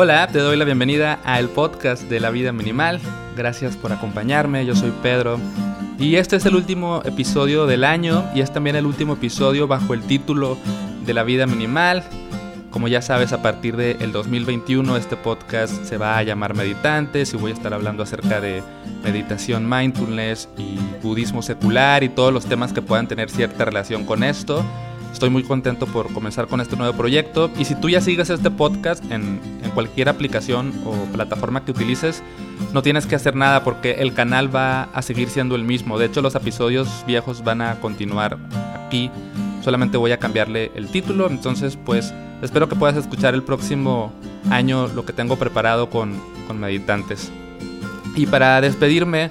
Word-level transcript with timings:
Hola, 0.00 0.28
te 0.28 0.38
doy 0.38 0.56
la 0.56 0.64
bienvenida 0.64 1.18
al 1.24 1.48
podcast 1.48 2.04
de 2.04 2.20
la 2.20 2.30
vida 2.30 2.52
minimal. 2.52 3.00
Gracias 3.36 3.76
por 3.76 3.92
acompañarme, 3.92 4.64
yo 4.64 4.76
soy 4.76 4.92
Pedro. 5.02 5.40
Y 5.98 6.14
este 6.14 6.36
es 6.36 6.46
el 6.46 6.54
último 6.54 7.02
episodio 7.04 7.66
del 7.66 7.82
año 7.82 8.24
y 8.32 8.40
es 8.40 8.52
también 8.52 8.76
el 8.76 8.86
último 8.86 9.14
episodio 9.14 9.66
bajo 9.66 9.94
el 9.94 10.02
título 10.02 10.56
de 11.04 11.14
la 11.14 11.24
vida 11.24 11.48
minimal. 11.48 12.04
Como 12.70 12.86
ya 12.86 13.02
sabes, 13.02 13.32
a 13.32 13.42
partir 13.42 13.76
del 13.76 14.12
2021 14.12 14.96
este 14.96 15.16
podcast 15.16 15.82
se 15.82 15.96
va 15.96 16.16
a 16.16 16.22
llamar 16.22 16.54
Meditantes 16.54 17.34
y 17.34 17.36
voy 17.36 17.50
a 17.50 17.54
estar 17.54 17.74
hablando 17.74 18.04
acerca 18.04 18.40
de 18.40 18.62
meditación, 19.02 19.68
mindfulness 19.68 20.48
y 20.56 20.78
budismo 21.02 21.42
secular 21.42 22.04
y 22.04 22.08
todos 22.08 22.32
los 22.32 22.46
temas 22.46 22.72
que 22.72 22.82
puedan 22.82 23.08
tener 23.08 23.30
cierta 23.30 23.64
relación 23.64 24.04
con 24.04 24.22
esto. 24.22 24.64
Estoy 25.12 25.30
muy 25.30 25.42
contento 25.42 25.86
por 25.86 26.12
comenzar 26.12 26.46
con 26.46 26.60
este 26.60 26.76
nuevo 26.76 26.96
proyecto 26.96 27.50
y 27.58 27.64
si 27.64 27.74
tú 27.74 27.88
ya 27.88 28.00
sigues 28.00 28.30
este 28.30 28.50
podcast 28.50 29.02
en, 29.10 29.40
en, 29.62 29.70
cualquier 29.70 30.08
aplicación 30.08 30.72
o 30.84 30.92
plataforma 31.12 31.64
que 31.64 31.72
utilices, 31.72 32.22
no 32.72 32.82
tienes 32.82 33.06
que 33.06 33.16
hacer 33.16 33.34
nada 33.34 33.64
porque 33.64 33.92
el 33.98 34.14
canal 34.14 34.54
va 34.54 34.84
a 34.84 35.02
seguir 35.02 35.28
siendo 35.28 35.56
el 35.56 35.64
mismo. 35.64 35.98
De 35.98 36.06
hecho, 36.06 36.22
los 36.22 36.34
episodios 36.34 37.04
viejos 37.06 37.42
van 37.42 37.62
a 37.62 37.80
continuar 37.80 38.38
aquí. 38.86 39.10
Solamente 39.62 39.96
voy 39.96 40.12
a 40.12 40.18
cambiarle 40.18 40.70
el 40.74 40.88
título. 40.88 41.28
Entonces, 41.28 41.76
pues 41.84 42.14
espero 42.42 42.68
que 42.68 42.76
puedas 42.76 42.96
escuchar 42.96 43.34
el 43.34 43.42
próximo 43.42 44.12
año 44.50 44.88
lo 44.88 45.04
que 45.04 45.12
tengo 45.12 45.36
preparado 45.36 45.90
con, 45.90 46.14
con 46.46 46.58
meditantes. 46.58 47.30
Y 48.14 48.26
para 48.26 48.60
despedirme, 48.60 49.30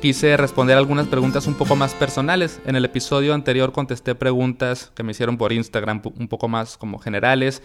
quise 0.00 0.36
responder 0.38 0.78
algunas 0.78 1.06
preguntas 1.08 1.46
un 1.46 1.54
poco 1.54 1.76
más 1.76 1.94
personales. 1.94 2.60
En 2.64 2.74
el 2.74 2.86
episodio 2.86 3.34
anterior 3.34 3.70
contesté 3.70 4.14
preguntas 4.14 4.90
que 4.94 5.02
me 5.02 5.12
hicieron 5.12 5.36
por 5.36 5.52
Instagram 5.52 6.00
un 6.18 6.26
poco 6.26 6.48
más 6.48 6.78
como 6.78 6.98
generales. 6.98 7.62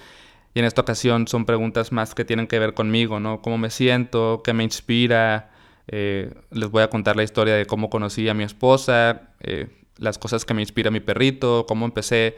Y 0.53 0.59
en 0.59 0.65
esta 0.65 0.81
ocasión 0.81 1.27
son 1.29 1.45
preguntas 1.45 1.93
más 1.93 2.13
que 2.13 2.25
tienen 2.25 2.47
que 2.47 2.59
ver 2.59 2.73
conmigo, 2.73 3.21
¿no? 3.21 3.41
Cómo 3.41 3.57
me 3.57 3.69
siento, 3.69 4.41
qué 4.43 4.53
me 4.53 4.65
inspira. 4.65 5.51
Eh, 5.87 6.33
les 6.51 6.69
voy 6.69 6.83
a 6.83 6.89
contar 6.89 7.15
la 7.15 7.23
historia 7.23 7.55
de 7.55 7.65
cómo 7.65 7.89
conocí 7.89 8.27
a 8.27 8.33
mi 8.33 8.43
esposa, 8.43 9.29
eh, 9.39 9.69
las 9.97 10.17
cosas 10.17 10.43
que 10.43 10.53
me 10.53 10.61
inspira 10.61 10.91
mi 10.91 10.99
perrito, 10.99 11.65
cómo 11.67 11.85
empecé 11.85 12.37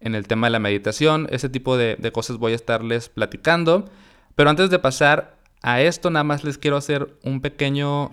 en 0.00 0.14
el 0.14 0.26
tema 0.26 0.46
de 0.46 0.52
la 0.52 0.58
meditación. 0.58 1.28
Ese 1.30 1.50
tipo 1.50 1.76
de, 1.76 1.96
de 1.96 2.12
cosas 2.12 2.38
voy 2.38 2.52
a 2.52 2.56
estarles 2.56 3.10
platicando. 3.10 3.90
Pero 4.36 4.48
antes 4.48 4.70
de 4.70 4.78
pasar 4.78 5.36
a 5.62 5.82
esto, 5.82 6.10
nada 6.10 6.24
más 6.24 6.44
les 6.44 6.56
quiero 6.56 6.78
hacer 6.78 7.14
un 7.22 7.42
pequeño 7.42 8.10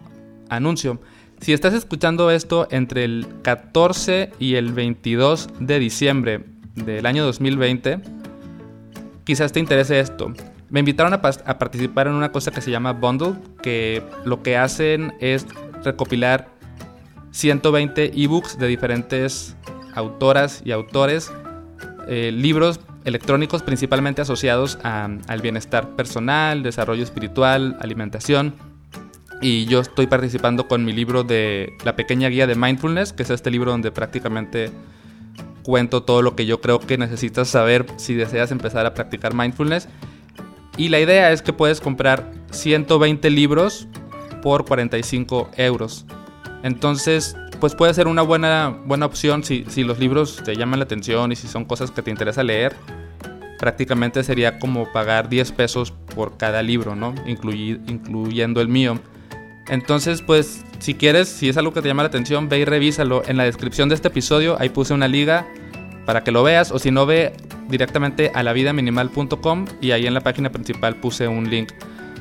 anuncio. 0.49 0.99
Si 1.41 1.53
estás 1.53 1.73
escuchando 1.73 2.29
esto 2.29 2.67
entre 2.69 3.03
el 3.03 3.25
14 3.41 4.31
y 4.37 4.55
el 4.55 4.73
22 4.73 5.49
de 5.59 5.79
diciembre 5.79 6.45
del 6.75 7.07
año 7.07 7.25
2020, 7.25 7.99
quizás 9.23 9.51
te 9.51 9.59
interese 9.59 9.99
esto. 9.99 10.31
Me 10.69 10.81
invitaron 10.81 11.15
a, 11.15 11.21
participar 11.21 12.05
en 12.05 12.13
una 12.13 12.31
cosa 12.31 12.51
que 12.51 12.61
se 12.61 12.69
llama 12.69 12.93
Bundle, 12.93 13.33
que 13.63 14.03
lo 14.23 14.43
que 14.43 14.55
hacen 14.55 15.15
es 15.19 15.47
recopilar 15.83 16.47
120 17.31 18.11
ebooks 18.23 18.59
de 18.59 18.67
diferentes 18.67 19.57
autoras 19.95 20.61
y 20.63 20.71
autores, 20.71 21.31
eh, 22.07 22.31
libros 22.31 22.79
electrónicos 23.03 23.63
principalmente 23.63 24.21
asociados 24.21 24.77
a, 24.83 25.09
al 25.27 25.41
bienestar 25.41 25.95
personal, 25.95 26.61
desarrollo 26.61 27.01
espiritual, 27.01 27.77
alimentación 27.81 28.70
y 29.41 29.65
yo 29.65 29.79
estoy 29.79 30.05
participando 30.05 30.67
con 30.67 30.85
mi 30.85 30.93
libro 30.93 31.23
de 31.23 31.75
La 31.83 31.95
pequeña 31.95 32.29
guía 32.29 32.45
de 32.45 32.55
mindfulness, 32.55 33.11
que 33.11 33.23
es 33.23 33.29
este 33.31 33.49
libro 33.49 33.71
donde 33.71 33.91
prácticamente 33.91 34.71
cuento 35.63 36.03
todo 36.03 36.21
lo 36.21 36.35
que 36.35 36.45
yo 36.45 36.61
creo 36.61 36.79
que 36.79 36.97
necesitas 36.97 37.47
saber 37.47 37.85
si 37.97 38.13
deseas 38.13 38.51
empezar 38.51 38.85
a 38.85 38.93
practicar 38.93 39.33
mindfulness. 39.33 39.87
Y 40.77 40.89
la 40.89 40.99
idea 40.99 41.31
es 41.31 41.41
que 41.41 41.53
puedes 41.53 41.81
comprar 41.81 42.31
120 42.51 43.29
libros 43.31 43.87
por 44.43 44.65
45 44.65 45.49
euros. 45.57 46.05
Entonces, 46.63 47.35
pues 47.59 47.75
puede 47.75 47.93
ser 47.95 48.07
una 48.07 48.21
buena, 48.21 48.69
buena 48.85 49.07
opción 49.07 49.43
si, 49.43 49.65
si 49.69 49.83
los 49.83 49.99
libros 49.99 50.41
te 50.43 50.55
llaman 50.55 50.79
la 50.79 50.85
atención 50.85 51.31
y 51.31 51.35
si 51.35 51.47
son 51.47 51.65
cosas 51.65 51.89
que 51.89 52.01
te 52.03 52.11
interesa 52.11 52.43
leer. 52.43 52.75
Prácticamente 53.59 54.23
sería 54.23 54.59
como 54.59 54.91
pagar 54.91 55.29
10 55.29 55.51
pesos 55.51 55.91
por 56.15 56.37
cada 56.37 56.63
libro, 56.63 56.95
¿no? 56.95 57.13
incluyendo 57.25 58.61
el 58.61 58.67
mío. 58.67 58.99
Entonces, 59.71 60.21
pues, 60.21 60.65
si 60.79 60.95
quieres, 60.95 61.29
si 61.29 61.47
es 61.47 61.55
algo 61.55 61.71
que 61.71 61.81
te 61.81 61.87
llama 61.87 62.03
la 62.03 62.09
atención, 62.09 62.49
ve 62.49 62.59
y 62.59 62.65
revísalo. 62.65 63.23
En 63.25 63.37
la 63.37 63.45
descripción 63.45 63.87
de 63.87 63.95
este 63.95 64.09
episodio, 64.09 64.57
ahí 64.59 64.67
puse 64.67 64.93
una 64.93 65.07
liga 65.07 65.47
para 66.05 66.25
que 66.25 66.31
lo 66.31 66.43
veas. 66.43 66.71
O 66.73 66.77
si 66.77 66.91
no, 66.91 67.05
ve 67.05 67.31
directamente 67.69 68.33
a 68.35 68.43
lavidaminimal.com 68.43 69.65
y 69.79 69.91
ahí 69.91 70.07
en 70.07 70.13
la 70.13 70.19
página 70.19 70.51
principal 70.51 70.97
puse 70.97 71.29
un 71.29 71.49
link 71.49 71.71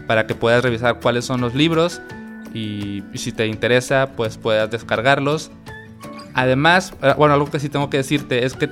para 0.06 0.28
que 0.28 0.36
puedas 0.36 0.62
revisar 0.62 1.00
cuáles 1.00 1.24
son 1.24 1.40
los 1.40 1.56
libros 1.56 2.00
y, 2.54 3.02
si 3.14 3.32
te 3.32 3.48
interesa, 3.48 4.12
pues 4.14 4.38
puedas 4.38 4.70
descargarlos. 4.70 5.50
Además, 6.34 6.94
eh, 7.02 7.14
bueno, 7.18 7.34
algo 7.34 7.50
que 7.50 7.58
sí 7.58 7.68
tengo 7.68 7.90
que 7.90 7.96
decirte 7.96 8.44
es 8.44 8.54
que 8.54 8.68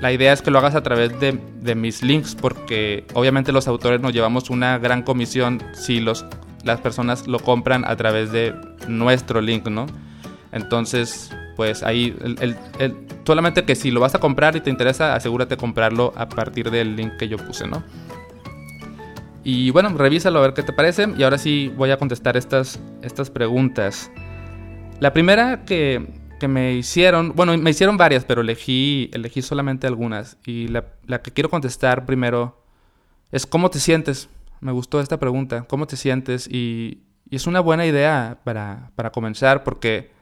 la 0.00 0.12
idea 0.12 0.32
es 0.32 0.40
que 0.40 0.52
lo 0.52 0.58
hagas 0.58 0.76
a 0.76 0.84
través 0.84 1.18
de, 1.18 1.40
de 1.62 1.74
mis 1.74 2.04
links 2.04 2.36
porque 2.36 3.06
obviamente 3.14 3.50
los 3.50 3.66
autores 3.66 4.00
nos 4.00 4.12
llevamos 4.12 4.50
una 4.50 4.78
gran 4.78 5.02
comisión 5.02 5.60
si 5.72 5.98
los 5.98 6.24
las 6.64 6.80
personas 6.80 7.26
lo 7.26 7.38
compran 7.38 7.84
a 7.84 7.96
través 7.96 8.32
de 8.32 8.54
nuestro 8.88 9.40
link, 9.40 9.66
¿no? 9.68 9.86
Entonces, 10.52 11.30
pues 11.56 11.82
ahí, 11.82 12.16
solamente 13.24 13.64
que 13.64 13.74
si 13.74 13.90
lo 13.90 14.00
vas 14.00 14.14
a 14.14 14.20
comprar 14.20 14.56
y 14.56 14.60
te 14.60 14.70
interesa, 14.70 15.14
asegúrate 15.14 15.56
de 15.56 15.60
comprarlo 15.60 16.12
a 16.16 16.28
partir 16.28 16.70
del 16.70 16.96
link 16.96 17.16
que 17.18 17.28
yo 17.28 17.36
puse, 17.38 17.66
¿no? 17.66 17.82
Y 19.44 19.70
bueno, 19.70 19.90
revísalo 19.90 20.38
a 20.38 20.42
ver 20.42 20.54
qué 20.54 20.62
te 20.62 20.72
parece. 20.72 21.08
Y 21.16 21.22
ahora 21.22 21.36
sí 21.36 21.70
voy 21.76 21.90
a 21.90 21.98
contestar 21.98 22.36
estas, 22.36 22.80
estas 23.02 23.30
preguntas. 23.30 24.10
La 25.00 25.12
primera 25.12 25.64
que, 25.66 26.06
que 26.40 26.48
me 26.48 26.72
hicieron, 26.72 27.34
bueno, 27.36 27.56
me 27.58 27.70
hicieron 27.70 27.98
varias, 27.98 28.24
pero 28.24 28.40
elegí, 28.40 29.10
elegí 29.12 29.42
solamente 29.42 29.86
algunas. 29.86 30.38
Y 30.46 30.68
la, 30.68 30.86
la 31.06 31.20
que 31.20 31.30
quiero 31.30 31.50
contestar 31.50 32.06
primero 32.06 32.64
es 33.32 33.46
¿cómo 33.46 33.70
te 33.70 33.80
sientes? 33.80 34.30
Me 34.64 34.72
gustó 34.72 34.98
esta 35.00 35.18
pregunta. 35.18 35.66
¿Cómo 35.68 35.86
te 35.86 35.96
sientes? 35.96 36.48
Y, 36.50 37.02
es 37.30 37.46
una 37.46 37.60
buena 37.60 37.84
idea 37.84 38.38
para, 38.44 38.92
comenzar 39.12 39.64
porque 39.64 40.12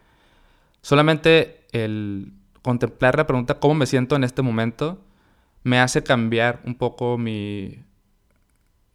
solamente 0.81 1.67
el 1.73 2.33
contemplar 2.63 3.17
la 3.17 3.27
pregunta 3.27 3.59
¿cómo 3.59 3.75
me 3.75 3.87
siento 3.87 4.17
en 4.17 4.25
este 4.25 4.41
momento? 4.41 5.05
me 5.63 5.79
hace 5.79 6.03
cambiar 6.03 6.61
un 6.65 6.75
poco 6.75 7.19
mi, 7.19 7.85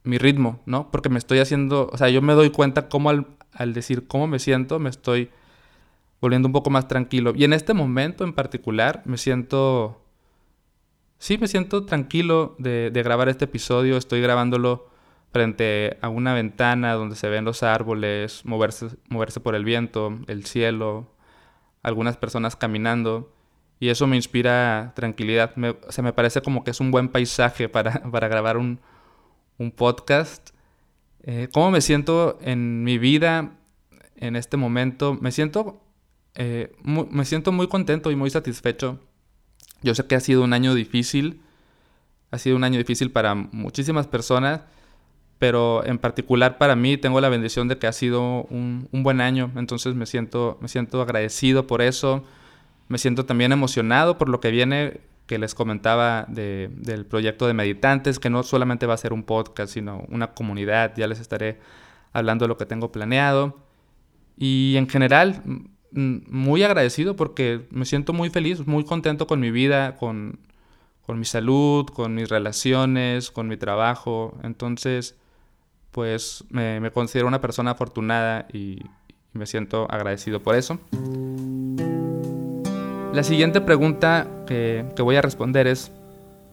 mi 0.03 0.17
ritmo, 0.17 0.61
¿no? 0.65 0.89
Porque 0.89 1.09
me 1.09 1.19
estoy 1.19 1.39
haciendo, 1.39 1.89
o 1.93 1.97
sea, 1.97 2.09
yo 2.09 2.21
me 2.21 2.33
doy 2.33 2.49
cuenta 2.49 2.89
cómo 2.89 3.09
al, 3.09 3.73
decir 3.73 4.07
cómo 4.07 4.27
me 4.27 4.39
siento, 4.39 4.79
me 4.79 4.89
estoy 4.89 5.29
volviendo 6.19 6.47
un 6.47 6.53
poco 6.53 6.69
más 6.69 6.87
tranquilo. 6.87 7.33
Y 7.35 7.43
en 7.43 7.53
este 7.53 7.73
momento 7.73 8.23
en 8.23 8.33
particular 8.33 9.01
me 9.05 9.17
siento, 9.17 10.01
sí, 11.19 11.37
me 11.37 11.47
siento 11.47 11.85
tranquilo 11.85 12.55
de, 12.57 12.89
de 12.91 13.03
grabar 13.03 13.29
este 13.29 13.45
episodio, 13.45 13.95
estoy 13.95 14.21
grabándolo 14.21 14.96
frente 15.31 15.97
a 16.01 16.09
una 16.09 16.33
ventana 16.33 16.93
donde 16.93 17.15
se 17.15 17.29
ven 17.29 17.45
los 17.45 17.63
árboles, 17.63 18.43
moverse, 18.45 18.87
moverse 19.09 19.39
por 19.39 19.55
el 19.55 19.65
viento, 19.65 20.19
el 20.27 20.45
cielo, 20.45 21.13
algunas 21.83 22.17
personas 22.17 22.55
caminando. 22.55 23.33
Y 23.79 23.89
eso 23.89 24.07
me 24.07 24.15
inspira 24.15 24.93
tranquilidad. 24.95 25.55
Me, 25.55 25.75
se 25.89 26.01
me 26.01 26.13
parece 26.13 26.41
como 26.41 26.63
que 26.63 26.71
es 26.71 26.79
un 26.79 26.91
buen 26.91 27.09
paisaje 27.09 27.69
para, 27.69 28.01
para 28.11 28.27
grabar 28.27 28.57
un, 28.57 28.79
un 29.57 29.71
podcast. 29.71 30.49
Eh, 31.23 31.49
¿Cómo 31.53 31.71
me 31.71 31.81
siento 31.81 32.39
en 32.41 32.83
mi 32.83 32.97
vida 32.97 33.51
en 34.15 34.35
este 34.35 34.57
momento? 34.57 35.17
Me 35.19 35.31
siento, 35.31 35.83
eh, 36.35 36.75
me 36.83 37.25
siento 37.25 37.51
muy 37.51 37.67
contento 37.67 38.09
y 38.11 38.15
muy 38.15 38.29
satisfecho. 38.29 38.99
Yo 39.83 39.93
sé 39.93 40.07
que 40.07 40.15
ha 40.15 40.19
sido 40.19 40.43
un 40.43 40.53
año 40.53 40.73
difícil. 40.73 41.41
Ha 42.31 42.39
sido 42.39 42.55
un 42.55 42.63
año 42.63 42.77
difícil 42.77 43.11
para 43.11 43.35
muchísimas 43.35 44.07
personas 44.07 44.61
pero 45.39 45.85
en 45.85 45.99
particular 45.99 46.57
para 46.57 46.75
mí 46.75 46.97
tengo 46.97 47.21
la 47.21 47.29
bendición 47.29 47.67
de 47.67 47.77
que 47.77 47.87
ha 47.87 47.91
sido 47.91 48.43
un, 48.43 48.87
buen 48.91 49.21
año, 49.21 49.51
entonces 49.55 49.93
me 49.95 50.05
siento, 50.05 50.57
me 50.61 50.67
siento 50.67 51.01
agradecido 51.01 51.67
por 51.67 51.81
eso, 51.81 52.23
me 52.87 52.97
siento 52.97 53.25
también 53.25 53.51
emocionado 53.51 54.17
por 54.17 54.29
lo 54.29 54.39
que 54.39 54.51
viene, 54.51 55.01
que 55.27 55.37
les 55.37 55.53
comentaba 55.53 56.25
del 56.29 57.05
proyecto 57.05 57.47
de 57.47 57.53
meditantes, 57.53 58.17
que 58.17 58.29
no 58.29 58.43
solamente 58.43 58.85
va 58.85 58.93
a 58.93 58.97
ser 58.97 59.13
un 59.13 59.23
podcast, 59.23 59.73
sino 59.73 60.05
una 60.09 60.33
comunidad, 60.33 60.93
ya 60.95 61.05
les 61.05 61.19
estaré 61.19 61.59
hablando 62.13 62.45
de 62.45 62.49
lo 62.49 62.57
que 62.57 62.65
tengo 62.65 62.91
planeado. 62.91 63.57
Y 64.37 64.75
en 64.77 64.87
general, 64.87 65.43
muy 65.91 66.63
agradecido 66.63 67.15
porque 67.15 67.67
me 67.71 67.85
siento 67.85 68.13
muy 68.13 68.29
feliz, 68.29 68.65
muy 68.65 68.85
contento 68.85 69.27
con 69.27 69.39
mi 69.41 69.51
vida, 69.51 69.97
con, 69.97 70.39
con 71.01 71.19
mi 71.19 71.25
salud, 71.25 71.85
con 71.87 72.15
mis 72.15 72.29
relaciones, 72.29 73.29
con 73.29 73.47
mi 73.49 73.57
trabajo. 73.57 74.37
Entonces, 74.43 75.17
pues 75.91 76.43
me, 76.49 76.91
considero 76.91 77.27
una 77.27 77.41
persona 77.41 77.71
afortunada 77.71 78.47
y, 78.51 78.79
me 79.33 79.45
siento 79.45 79.85
agradecido 79.91 80.41
por 80.41 80.55
eso. 80.55 80.79
La 83.13 83.23
siguiente 83.23 83.61
pregunta 83.61 84.27
que, 84.47 84.83
voy 84.97 85.15
a 85.15 85.21
responder 85.21 85.67
es, 85.67 85.91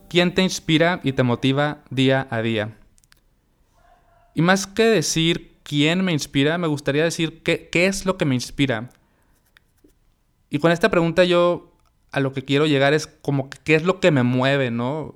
¿quién 0.08 0.34
te 0.34 0.42
inspira 0.42 1.00
y 1.02 1.12
te 1.12 1.22
motiva 1.22 1.78
día 1.88 2.26
a 2.31 2.42
día? 2.42 2.76
Y 4.34 4.42
más 4.42 4.66
que 4.66 4.84
decir 4.84 5.56
quién 5.62 6.04
me 6.04 6.12
inspira, 6.12 6.58
me 6.58 6.66
gustaría 6.66 7.04
decir 7.04 7.42
qué, 7.42 7.70
qué 7.70 7.86
es 7.86 8.04
lo 8.04 8.19
que 8.19 8.26
me 8.26 8.34
inspira. 8.34 8.90
Y 10.50 10.58
con 10.58 10.72
esta 10.72 10.90
pregunta 10.90 11.25
yo 11.25 11.75
a 12.14 12.20
lo 12.20 12.32
que 12.32 12.44
quiero 12.44 12.66
llegar 12.66 12.94
es 12.94 13.08
como 13.08 13.50
qué 13.64 13.75
es 13.75 13.82
lo 13.82 13.98
que 13.98 14.12
me 14.12 14.22
mueve, 14.22 14.70
¿no? 14.70 15.14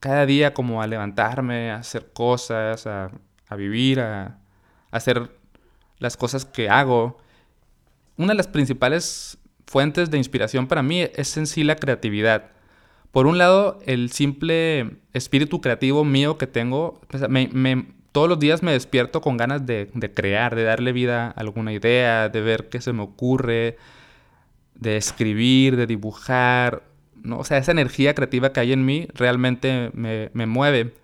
Cada 0.00 0.26
día 0.26 0.52
como 0.52 0.82
a 0.82 0.86
levantarme, 0.88 1.70
a 1.70 1.76
hacer 1.76 2.12
cosas, 2.12 2.88
a, 2.88 3.12
vivir, 3.56 4.00
a, 4.00 4.24
a, 4.24 4.38
hacer 4.90 5.30
las 5.98 6.16
cosas 6.16 6.44
que 6.44 6.68
hago. 6.68 7.18
Una 8.16 8.28
de 8.28 8.34
las 8.34 8.48
principales 8.48 9.38
fuentes 9.66 10.10
de 10.10 10.18
inspiración 10.18 10.66
para 10.66 10.82
mí 10.82 11.00
es 11.14 11.36
en 11.36 11.46
sí 11.46 11.64
la 11.64 11.76
creatividad. 11.76 12.50
Por 13.14 13.26
un 13.28 13.38
lado, 13.38 13.78
el 13.86 14.10
simple 14.10 14.96
espíritu 15.12 15.60
creativo 15.60 16.04
mío 16.04 16.36
que 16.36 16.48
tengo, 16.48 17.00
todos 18.10 18.28
los 18.28 18.40
días 18.40 18.62
me 18.62 18.72
despierto 18.72 19.20
con 19.20 19.36
ganas 19.36 19.64
de, 19.66 19.88
crear, 20.14 20.56
de 20.56 20.64
darle 20.64 20.92
vida 20.92 21.26
a 21.26 21.30
alguna 21.30 21.72
idea, 21.72 22.28
de 22.28 22.40
ver 22.40 22.68
qué 22.68 22.80
se 22.80 22.92
me 22.92 23.02
ocurre, 23.02 23.76
de 24.74 24.96
escribir, 24.96 25.76
de 25.76 25.86
dibujar. 25.86 26.82
¿no? 27.22 27.38
O 27.38 27.44
sea, 27.44 27.58
esa 27.58 27.70
energía 27.70 28.14
creativa 28.14 28.52
que 28.52 28.58
hay 28.60 28.72
en 28.72 28.84
mí 28.84 29.06
realmente 29.14 29.90
me, 29.94 30.30
me 30.32 30.46
mueve. 30.46 30.94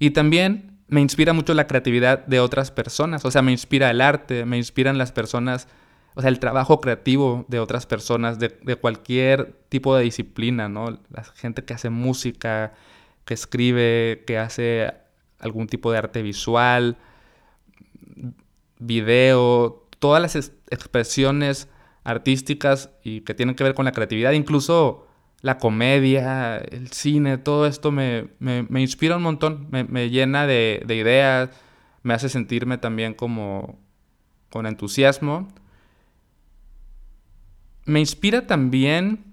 Y 0.00 0.10
también 0.10 0.73
me 0.94 1.00
inspira 1.00 1.32
mucho 1.32 1.52
la 1.54 1.66
creatividad 1.66 2.24
de 2.26 2.40
otras 2.40 2.70
personas. 2.70 3.24
O 3.24 3.30
sea, 3.30 3.42
me 3.42 3.52
inspira 3.52 3.90
el 3.90 4.00
arte, 4.00 4.44
me 4.46 4.56
inspiran 4.56 4.96
las 4.96 5.12
personas 5.12 5.68
o 6.14 6.20
sea, 6.20 6.30
el 6.30 6.38
trabajo 6.38 6.80
creativo 6.80 7.44
de 7.48 7.58
otras 7.58 7.86
personas, 7.86 8.38
de, 8.38 8.76
cualquier 8.76 9.58
tipo 9.68 9.96
de 9.96 10.04
disciplina, 10.04 10.68
¿no? 10.68 11.00
La 11.10 11.24
gente 11.24 11.64
que 11.64 11.74
hace 11.74 11.90
música, 11.90 12.72
que 13.24 13.34
escribe, 13.34 14.22
que 14.26 14.38
hace 14.38 14.94
algún 15.40 15.66
tipo 15.66 15.90
de 15.90 15.98
arte 15.98 16.22
visual, 16.22 16.96
video, 18.78 19.88
todas 19.98 20.22
las 20.22 20.36
expresiones 20.70 21.68
artísticas 22.04 22.90
y 23.02 23.22
que 23.22 23.34
tienen 23.34 23.56
que 23.56 23.64
ver 23.64 23.74
con 23.74 23.84
la 23.84 23.92
creatividad, 23.92 24.32
incluso 24.32 25.08
la 25.44 25.58
comedia, 25.58 26.56
el 26.56 26.88
cine, 26.88 27.38
todo 27.38 27.66
esto 27.66 27.92
me, 27.92 28.28
inspira 28.70 29.16
un 29.16 29.22
montón, 29.22 29.68
me, 29.70 30.10
llena 30.10 30.46
de, 30.46 30.82
de 30.86 30.96
ideas, 30.96 31.50
me 32.02 32.14
hace 32.14 32.28
sentirme 32.28 32.78
también 32.78 33.14
como 33.14 33.78
con 34.50 34.66
entusiasmo 34.66 35.48
me 37.84 38.00
inspira 38.00 38.46
también 38.46 39.24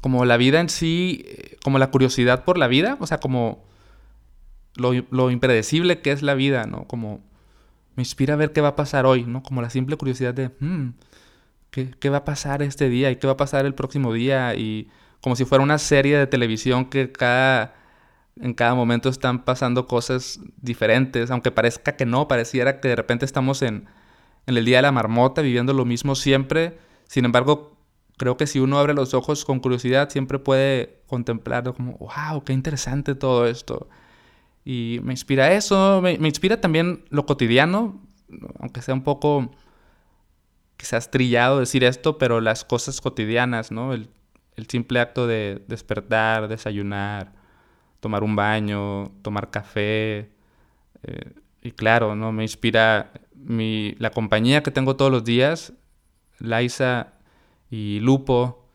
como 0.00 0.24
la 0.24 0.36
vida 0.36 0.60
en 0.60 0.68
sí, 0.68 1.26
como 1.62 1.78
la 1.78 1.90
curiosidad 1.90 2.44
por 2.44 2.56
la 2.56 2.68
vida, 2.68 2.96
o 3.00 3.06
sea, 3.06 3.18
como 3.18 3.64
lo, 4.76 5.30
impredecible 5.30 6.00
que 6.00 6.12
es 6.12 6.22
la 6.22 6.34
vida, 6.34 6.64
¿no? 6.64 6.84
Como 6.86 7.20
me 7.96 8.02
inspira 8.02 8.34
a 8.34 8.36
ver 8.38 8.52
qué 8.52 8.62
va 8.62 8.68
a 8.68 8.76
pasar 8.76 9.04
hoy, 9.04 9.24
¿no? 9.24 9.42
Como 9.42 9.60
la 9.60 9.68
simple 9.68 9.96
curiosidad 9.96 10.32
de, 10.32 10.48
hmm, 10.60 10.94
¿qué, 11.70 12.10
va 12.10 12.18
a 12.18 12.24
pasar 12.24 12.62
este 12.62 12.88
día 12.88 13.10
y 13.10 13.16
qué 13.16 13.26
va 13.26 13.34
a 13.34 13.36
pasar 13.36 13.66
el 13.66 13.74
próximo 13.74 14.12
día? 14.12 14.54
Y 14.54 14.88
como 15.20 15.36
si 15.36 15.44
fuera 15.44 15.62
una 15.64 15.78
serie 15.78 16.18
de 16.18 16.26
televisión 16.26 16.86
que 16.86 17.12
cada, 17.12 17.74
en 18.40 18.54
cada 18.54 18.74
momento 18.74 19.08
están 19.08 19.44
pasando 19.44 19.86
cosas 19.86 20.40
diferentes, 20.60 21.30
aunque 21.30 21.50
parezca 21.50 21.96
que 21.96 22.06
no, 22.06 22.28
pareciera 22.28 22.80
que 22.80 22.88
de 22.88 22.96
repente 22.96 23.24
estamos 23.24 23.62
en, 23.62 23.86
en 24.46 24.56
el 24.56 24.64
día 24.64 24.78
de 24.78 24.82
la 24.82 24.92
marmota 24.92 25.42
viviendo 25.42 25.72
lo 25.72 25.84
mismo 25.84 26.14
siempre 26.14 26.78
sin 27.10 27.24
embargo, 27.24 27.76
creo 28.18 28.36
que 28.36 28.46
si 28.46 28.60
uno 28.60 28.78
abre 28.78 28.94
los 28.94 29.14
ojos 29.14 29.44
con 29.44 29.58
curiosidad, 29.58 30.10
siempre 30.10 30.38
puede 30.38 31.02
contemplar 31.08 31.64
como, 31.74 31.98
wow, 31.98 32.44
qué 32.44 32.52
interesante 32.52 33.16
todo 33.16 33.48
esto. 33.48 33.88
Y 34.64 35.00
me 35.02 35.12
inspira 35.12 35.52
eso, 35.52 36.00
me, 36.00 36.12
inspira 36.12 36.60
también 36.60 37.04
lo 37.08 37.26
cotidiano, 37.26 38.00
aunque 38.60 38.80
sea 38.80 38.94
un 38.94 39.02
poco 39.02 39.50
quizás 40.80 41.10
trillado 41.10 41.60
decir 41.60 41.84
esto, 41.84 42.16
pero 42.16 42.40
las 42.40 42.64
cosas 42.64 43.02
cotidianas, 43.02 43.70
¿no? 43.70 43.92
El, 43.92 44.08
simple 44.68 45.00
acto 45.00 45.26
de 45.26 45.62
despertar, 45.68 46.46
desayunar, 46.46 47.32
tomar 48.00 48.22
un 48.22 48.36
baño, 48.36 49.10
tomar 49.22 49.50
café. 49.50 50.30
Eh, 51.02 51.32
y 51.62 51.70
claro, 51.72 52.14
¿no? 52.14 52.30
Me 52.30 52.42
inspira 52.42 53.10
mi, 53.34 53.94
la 53.98 54.10
compañía 54.10 54.62
que 54.62 54.70
tengo 54.70 54.96
todos 54.96 55.10
los 55.10 55.24
días 55.24 55.72
Laisa 56.38 57.14
y 57.70 58.00
Lupo 58.00 58.66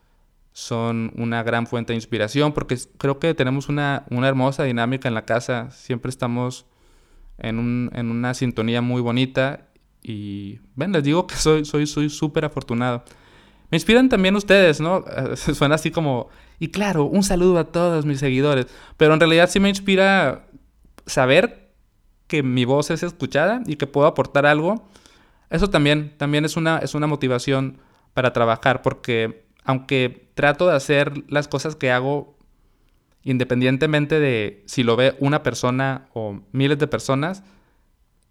son 0.52 1.12
una 1.16 1.42
gran 1.42 1.66
fuente 1.66 1.92
de 1.92 1.96
inspiración 1.96 2.52
porque 2.52 2.76
creo 2.98 3.18
que 3.18 3.34
tenemos 3.34 3.68
una, 3.68 4.04
hermosa 4.10 4.64
dinámica 4.64 5.06
en 5.06 5.14
la 5.14 5.24
casa. 5.24 5.70
Siempre 5.70 6.08
estamos 6.08 6.66
en, 7.38 7.90
una 7.94 8.34
sintonía 8.34 8.80
muy 8.80 9.02
bonita 9.02 9.65
y, 10.06 10.60
ven, 10.74 10.92
les 10.92 11.02
digo 11.02 11.26
que 11.26 11.34
soy 11.36 11.64
súper 11.64 11.86
soy, 11.86 12.10
súper 12.10 12.44
afortunado. 12.44 13.04
Me 13.70 13.76
inspiran 13.76 14.08
también 14.08 14.36
ustedes, 14.36 14.80
¿no? 14.80 15.04
Suena 15.36 15.74
así 15.74 15.90
como, 15.90 16.28
y 16.60 16.68
claro, 16.68 17.04
un 17.04 17.22
saludo 17.22 17.58
a 17.58 17.64
todos 17.64 18.06
mis 18.06 18.20
seguidores, 18.20 18.66
pero 18.96 19.14
en 19.14 19.20
realidad 19.20 19.50
sí 19.50 19.58
me 19.60 19.68
inspira 19.68 20.46
saber 21.06 21.72
que 22.26 22.42
mi 22.42 22.64
voz 22.64 22.90
es 22.90 23.02
escuchada 23.02 23.62
y 23.66 23.76
que 23.76 23.86
puedo 23.86 24.06
aportar 24.06 24.46
algo 24.46 24.88
eso 25.50 25.70
también, 25.70 26.12
también 26.16 26.44
es 26.44 26.56
una, 26.56 26.78
es 26.78 26.94
una 26.94 27.06
motivación 27.06 27.78
para 28.14 28.32
trabajar, 28.32 28.82
porque 28.82 29.46
aunque 29.64 30.30
trato 30.34 30.68
de 30.68 30.76
hacer 30.76 31.30
las 31.30 31.48
cosas 31.48 31.76
que 31.76 31.90
hago 31.90 32.36
independientemente 33.22 34.20
de 34.20 34.62
si 34.66 34.84
lo 34.84 34.96
ve 34.96 35.16
una 35.18 35.42
persona 35.42 36.08
o 36.14 36.40
miles 36.52 36.78
de 36.78 36.86
personas, 36.86 37.42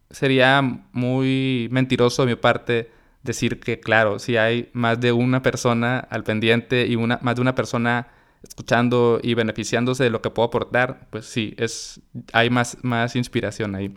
sería 0.10 0.62
muy 0.92 1.68
mentiroso 1.72 2.26
de 2.26 2.36
mi 2.36 2.36
parte 2.36 2.92
decir 3.24 3.60
que, 3.60 3.80
claro, 3.80 4.20
si 4.20 4.38
hay 4.38 4.70
más 4.74 5.00
de 5.00 5.12
una 5.12 5.42
persona 5.42 6.00
al 6.00 6.24
pendiente 6.24 6.86
y 6.86 6.96
una, 6.96 7.20
más 7.22 7.36
de 7.36 7.42
una 7.42 7.56
persona 7.56 8.08
escuchando 8.44 9.20
y 9.22 9.34
beneficiándose 9.34 10.04
de 10.04 10.10
lo 10.12 10.22
que 10.22 10.30
puedo 10.30 10.48
aportar, 10.48 11.08
pues 11.10 11.26
sí, 11.26 11.56
es, 11.58 12.00
hay 12.32 12.50
más, 12.50 12.78
más 12.84 13.16
inspiración 13.16 13.76
ahí. 13.76 13.94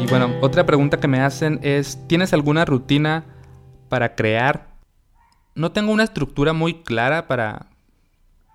Y 0.00 0.06
bueno, 0.06 0.34
otra 0.40 0.64
pregunta 0.64 0.98
que 0.98 1.08
me 1.08 1.20
hacen 1.20 1.60
es, 1.62 1.98
¿tienes 2.08 2.32
alguna 2.32 2.64
rutina 2.64 3.24
para 3.90 4.14
crear? 4.14 4.74
No 5.54 5.72
tengo 5.72 5.92
una 5.92 6.04
estructura 6.04 6.54
muy 6.54 6.82
clara 6.82 7.28
para, 7.28 7.66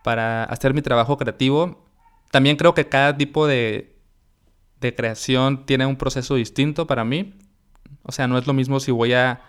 para 0.04 0.44
hacer 0.46 0.74
mi 0.74 0.82
trabajo 0.82 1.18
creativo. 1.18 1.86
También 2.32 2.56
creo 2.56 2.74
que 2.74 2.88
cada 2.88 3.16
tipo 3.16 3.46
de, 3.46 3.99
de 4.82 4.96
creación 4.96 5.66
tiene 5.66 5.86
un 5.86 5.96
proceso 5.96 6.36
distinto 6.36 6.88
para 6.88 7.04
mí. 7.04 7.34
O 8.04 8.12
sea, 8.12 8.28
no 8.28 8.38
es 8.38 8.48
lo 8.48 8.54
mismo 8.54 8.80
si 8.80 8.92
voy 8.92 9.14
a, 9.14 9.42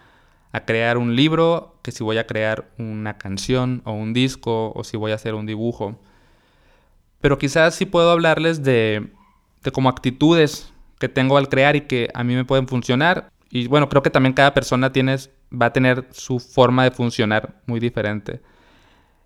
a, 0.52 0.64
crear 0.64 0.98
un 0.98 1.16
libro 1.16 1.78
que 1.82 1.92
si 1.92 2.02
voy 2.02 2.18
a 2.18 2.26
crear 2.26 2.70
una 2.78 3.16
canción 3.18 3.82
o 3.84 3.92
un 3.92 4.12
disco 4.12 4.72
o 4.74 4.84
si 4.84 4.96
voy 4.96 5.12
a 5.12 5.16
hacer 5.16 5.34
un 5.34 5.46
dibujo. 5.46 6.00
Pero 7.20 7.38
quizás 7.38 7.74
sí 7.74 7.86
puedo 7.86 8.10
hablarles 8.10 8.62
de, 8.62 9.12
de 9.62 9.70
como 9.70 9.88
actitudes 9.88 10.72
que 10.98 11.08
tengo 11.08 11.36
al 11.38 11.48
crear 11.48 11.76
y 11.76 11.82
que 11.82 12.08
a 12.14 12.24
mí 12.24 12.34
me 12.34 12.44
pueden 12.44 12.68
funcionar. 12.68 13.30
Y 13.50 13.66
bueno, 13.66 13.88
creo 13.88 14.02
que 14.02 14.10
también 14.10 14.32
cada 14.32 14.54
persona 14.54 14.92
tiene, 14.92 15.16
va 15.50 15.66
a 15.66 15.72
tener 15.72 16.06
su 16.10 16.38
forma 16.38 16.84
de 16.84 16.90
funcionar 16.90 17.60
muy 17.66 17.80
diferente. 17.80 18.40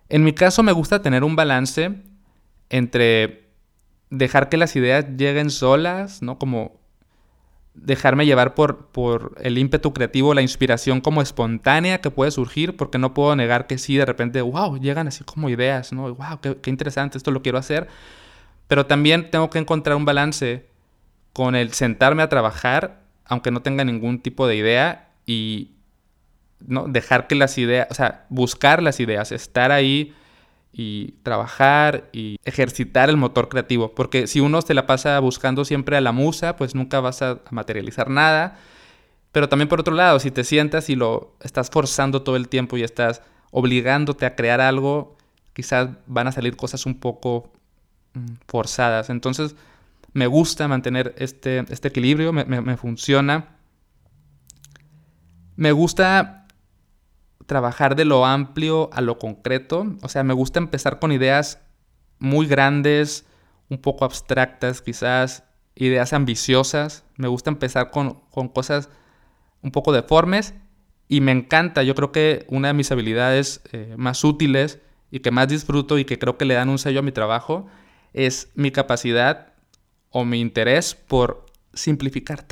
En 0.09 0.23
mi 0.23 0.33
caso 0.33 0.63
me 0.63 0.71
gusta 0.71 1.01
tener 1.01 1.23
un 1.23 1.35
balance 1.35 1.91
entre 2.69 3.44
dejar 4.17 4.49
que 4.49 4.57
las 4.57 4.75
ideas 4.75 5.05
lleguen 5.17 5.49
solas, 5.49 6.21
¿no? 6.21 6.37
Como 6.37 6.79
dejarme 7.73 8.25
llevar 8.25 8.55
por, 8.55 8.87
por 8.87 9.35
el 9.41 9.57
ímpetu 9.57 9.91
creativo, 9.93 10.33
la 10.33 10.41
inspiración 10.41 11.01
como 11.01 11.21
espontánea 11.21 11.99
que 11.99 12.09
puede 12.09 12.31
surgir, 12.31 12.77
porque 12.77 12.97
no 12.97 13.13
puedo 13.13 13.35
negar 13.35 13.67
que 13.67 13.77
sí, 13.77 13.97
de 13.97 14.05
repente, 14.05 14.41
wow, 14.41 14.77
llegan 14.77 15.07
así 15.07 15.23
como 15.23 15.49
ideas, 15.49 15.91
¿no? 15.91 16.13
Wow, 16.15 16.39
qué, 16.41 16.57
qué 16.57 16.69
interesante, 16.69 17.17
esto 17.17 17.31
lo 17.31 17.41
quiero 17.41 17.57
hacer. 17.57 17.87
Pero 18.67 18.85
también 18.85 19.29
tengo 19.29 19.49
que 19.49 19.59
encontrar 19.59 19.97
un 19.97 20.05
balance 20.05 20.65
con 21.33 21.55
el 21.55 21.73
sentarme 21.73 22.23
a 22.23 22.29
trabajar, 22.29 23.01
aunque 23.25 23.51
no 23.51 23.61
tenga 23.61 23.83
ningún 23.83 24.19
tipo 24.19 24.47
de 24.47 24.55
idea, 24.55 25.09
y 25.25 25.71
¿no? 26.65 26.87
dejar 26.87 27.27
que 27.27 27.35
las 27.35 27.57
ideas, 27.57 27.87
o 27.91 27.93
sea, 27.93 28.25
buscar 28.29 28.81
las 28.81 28.99
ideas, 28.99 29.31
estar 29.31 29.71
ahí 29.71 30.13
y 30.77 31.13
trabajar 31.23 32.09
y 32.11 32.35
ejercitar 32.43 33.09
el 33.09 33.15
motor 33.15 33.47
creativo. 33.47 33.95
Porque 33.95 34.27
si 34.27 34.41
uno 34.41 34.61
se 34.61 34.73
la 34.73 34.85
pasa 34.85 35.17
buscando 35.19 35.63
siempre 35.63 35.95
a 35.95 36.01
la 36.01 36.11
musa, 36.11 36.57
pues 36.57 36.75
nunca 36.75 36.99
vas 36.99 37.21
a 37.21 37.39
materializar 37.49 38.09
nada. 38.09 38.57
Pero 39.31 39.47
también 39.47 39.69
por 39.69 39.79
otro 39.79 39.95
lado, 39.95 40.19
si 40.19 40.31
te 40.31 40.43
sientas 40.43 40.89
y 40.89 40.95
lo 40.95 41.33
estás 41.41 41.69
forzando 41.69 42.23
todo 42.23 42.35
el 42.35 42.49
tiempo 42.49 42.75
y 42.75 42.83
estás 42.83 43.21
obligándote 43.51 44.25
a 44.25 44.35
crear 44.35 44.59
algo, 44.59 45.15
quizás 45.53 45.91
van 46.07 46.27
a 46.27 46.33
salir 46.33 46.57
cosas 46.57 46.85
un 46.85 46.99
poco 46.99 47.53
mm, 48.13 48.33
forzadas. 48.45 49.09
Entonces, 49.09 49.55
me 50.11 50.27
gusta 50.27 50.67
mantener 50.67 51.15
este, 51.17 51.65
este 51.69 51.87
equilibrio, 51.87 52.33
me, 52.33 52.77
funciona. 52.77 53.55
Me 55.55 55.71
gusta 55.71 56.44
trabajar 57.45 57.95
de 57.95 58.05
lo 58.05 58.25
amplio 58.25 58.89
a 58.93 59.01
lo 59.01 59.17
concreto. 59.17 59.85
O 60.01 60.09
sea, 60.09 60.23
me 60.23 60.33
gusta 60.33 60.59
empezar 60.59 60.99
con 60.99 61.11
ideas 61.11 61.59
muy 62.19 62.47
grandes, 62.47 63.25
un 63.69 63.79
poco 63.79 64.05
abstractas 64.05 64.81
quizás, 64.81 65.43
ideas 65.75 66.13
ambiciosas, 66.13 67.03
me 67.17 67.27
gusta 67.27 67.49
empezar 67.49 67.91
con, 67.91 68.21
cosas 68.53 68.89
un 69.61 69.71
poco 69.71 69.91
deformes 69.91 70.53
y 71.07 71.21
me 71.21 71.31
encanta, 71.31 71.83
yo 71.83 71.95
creo 71.95 72.11
que 72.11 72.45
una 72.49 72.69
de 72.69 72.73
mis 72.73 72.91
habilidades 72.91 73.61
eh, 73.71 73.93
más 73.97 74.23
útiles 74.23 74.79
y 75.11 75.19
que 75.19 75.31
más 75.31 75.47
disfruto 75.47 75.97
y 75.97 76.05
que 76.05 76.17
creo 76.17 76.37
que 76.37 76.45
le 76.45 76.53
dan 76.53 76.69
un 76.69 76.79
sello 76.79 76.99
a 76.99 77.03
mi 77.03 77.11
trabajo 77.11 77.67
es 78.13 78.49
mi 78.55 78.71
capacidad 78.71 79.53
o 80.09 80.23
mi 80.23 80.39
interés 80.39 80.95
por 80.95 81.45
simplificar, 81.73 82.45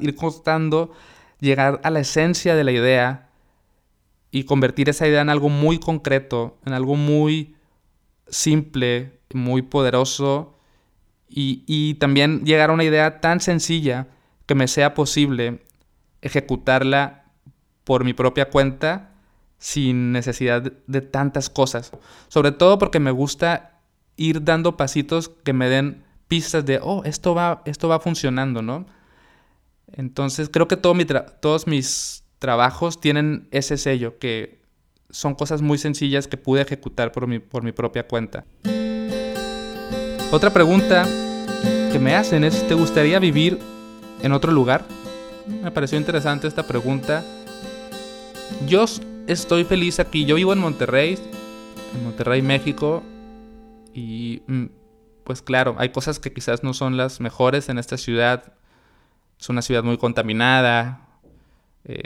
ir 0.00 0.14
costando, 0.14 0.92
llegar 1.40 1.80
a 1.82 1.90
la 1.90 2.00
esencia 2.00 2.54
de 2.54 2.64
la 2.64 2.72
idea 2.72 3.31
y 4.34 4.44
convertir 4.44 4.88
esa 4.88 5.06
idea 5.06 5.20
en 5.20 5.28
algo 5.28 5.50
muy 5.50 5.78
concreto, 5.78 6.58
en 6.64 6.72
algo 6.72 6.96
muy 6.96 7.54
simple, 8.26 9.20
muy 9.34 9.60
poderoso 9.60 10.58
y, 11.28 11.94
también 11.94 12.44
llegar 12.44 12.70
a 12.70 12.72
una 12.72 12.84
idea 12.84 13.20
tan 13.20 13.40
sencilla 13.40 14.08
que 14.46 14.54
me 14.54 14.68
sea 14.68 14.94
posible 14.94 15.62
ejecutarla 16.22 17.24
por 17.84 18.04
mi 18.04 18.14
propia 18.14 18.48
cuenta 18.50 19.12
sin 19.58 20.12
necesidad 20.12 20.62
de 20.62 21.00
tantas 21.00 21.48
cosas. 21.48 21.92
Sobre 22.28 22.52
todo 22.52 22.78
porque 22.78 23.00
me 23.00 23.10
gusta 23.10 23.80
ir 24.16 24.44
dando 24.44 24.76
pasitos 24.76 25.28
que 25.28 25.52
me 25.52 25.68
den 25.68 26.04
pistas 26.28 26.64
de, 26.64 26.80
oh, 26.82 27.02
esto 27.04 27.34
va, 27.34 27.62
esto 27.66 27.88
va 27.88 28.00
funcionando, 28.00 28.62
¿no? 28.62 28.86
Entonces 29.92 30.48
creo 30.50 30.68
que 30.68 30.76
todo 30.76 30.94
mi 30.94 31.04
todos 31.04 31.66
mis 31.66 32.21
trabajos 32.42 33.00
tienen 33.00 33.46
ese 33.52 33.78
sello, 33.78 34.18
que 34.18 34.58
son 35.10 35.36
cosas 35.36 35.62
muy 35.62 35.78
sencillas 35.78 36.26
que 36.26 36.36
pude 36.36 36.60
ejecutar 36.60 37.12
por 37.12 37.28
mi, 37.28 37.38
por 37.38 37.62
mi 37.62 37.70
propia 37.70 38.08
cuenta. 38.08 38.44
Otra 40.32 40.52
pregunta 40.52 41.06
que 41.92 41.98
me 42.00 42.16
hacen 42.16 42.42
es, 42.42 42.66
¿te 42.66 42.74
gustaría 42.74 43.20
vivir 43.20 43.60
en 44.22 44.32
otro 44.32 44.50
lugar? 44.50 44.84
Me 45.46 45.70
pareció 45.70 45.96
interesante 45.96 46.48
esta 46.48 46.66
pregunta. 46.66 47.24
Yo 48.66 48.86
estoy 49.28 49.62
feliz 49.62 50.00
aquí. 50.00 50.24
Yo 50.24 50.34
vivo 50.34 50.52
en 50.52 50.58
Monterrey, 50.58 51.18
en 51.94 52.02
Monterrey, 52.02 52.42
México. 52.42 53.04
Y 53.94 54.42
mm, 54.48 54.64
pues 55.22 55.42
claro, 55.42 55.76
hay 55.78 55.90
cosas 55.90 56.18
que 56.18 56.32
quizás 56.32 56.64
no 56.64 56.74
son 56.74 56.96
las 56.96 57.20
mejores 57.20 57.68
en 57.68 57.78
esta 57.78 57.98
ciudad. 57.98 58.54
Es 59.38 59.48
una 59.48 59.62
ciudad 59.62 59.84
muy 59.84 59.96
contaminada, 59.96 61.06
eh, 61.84 62.02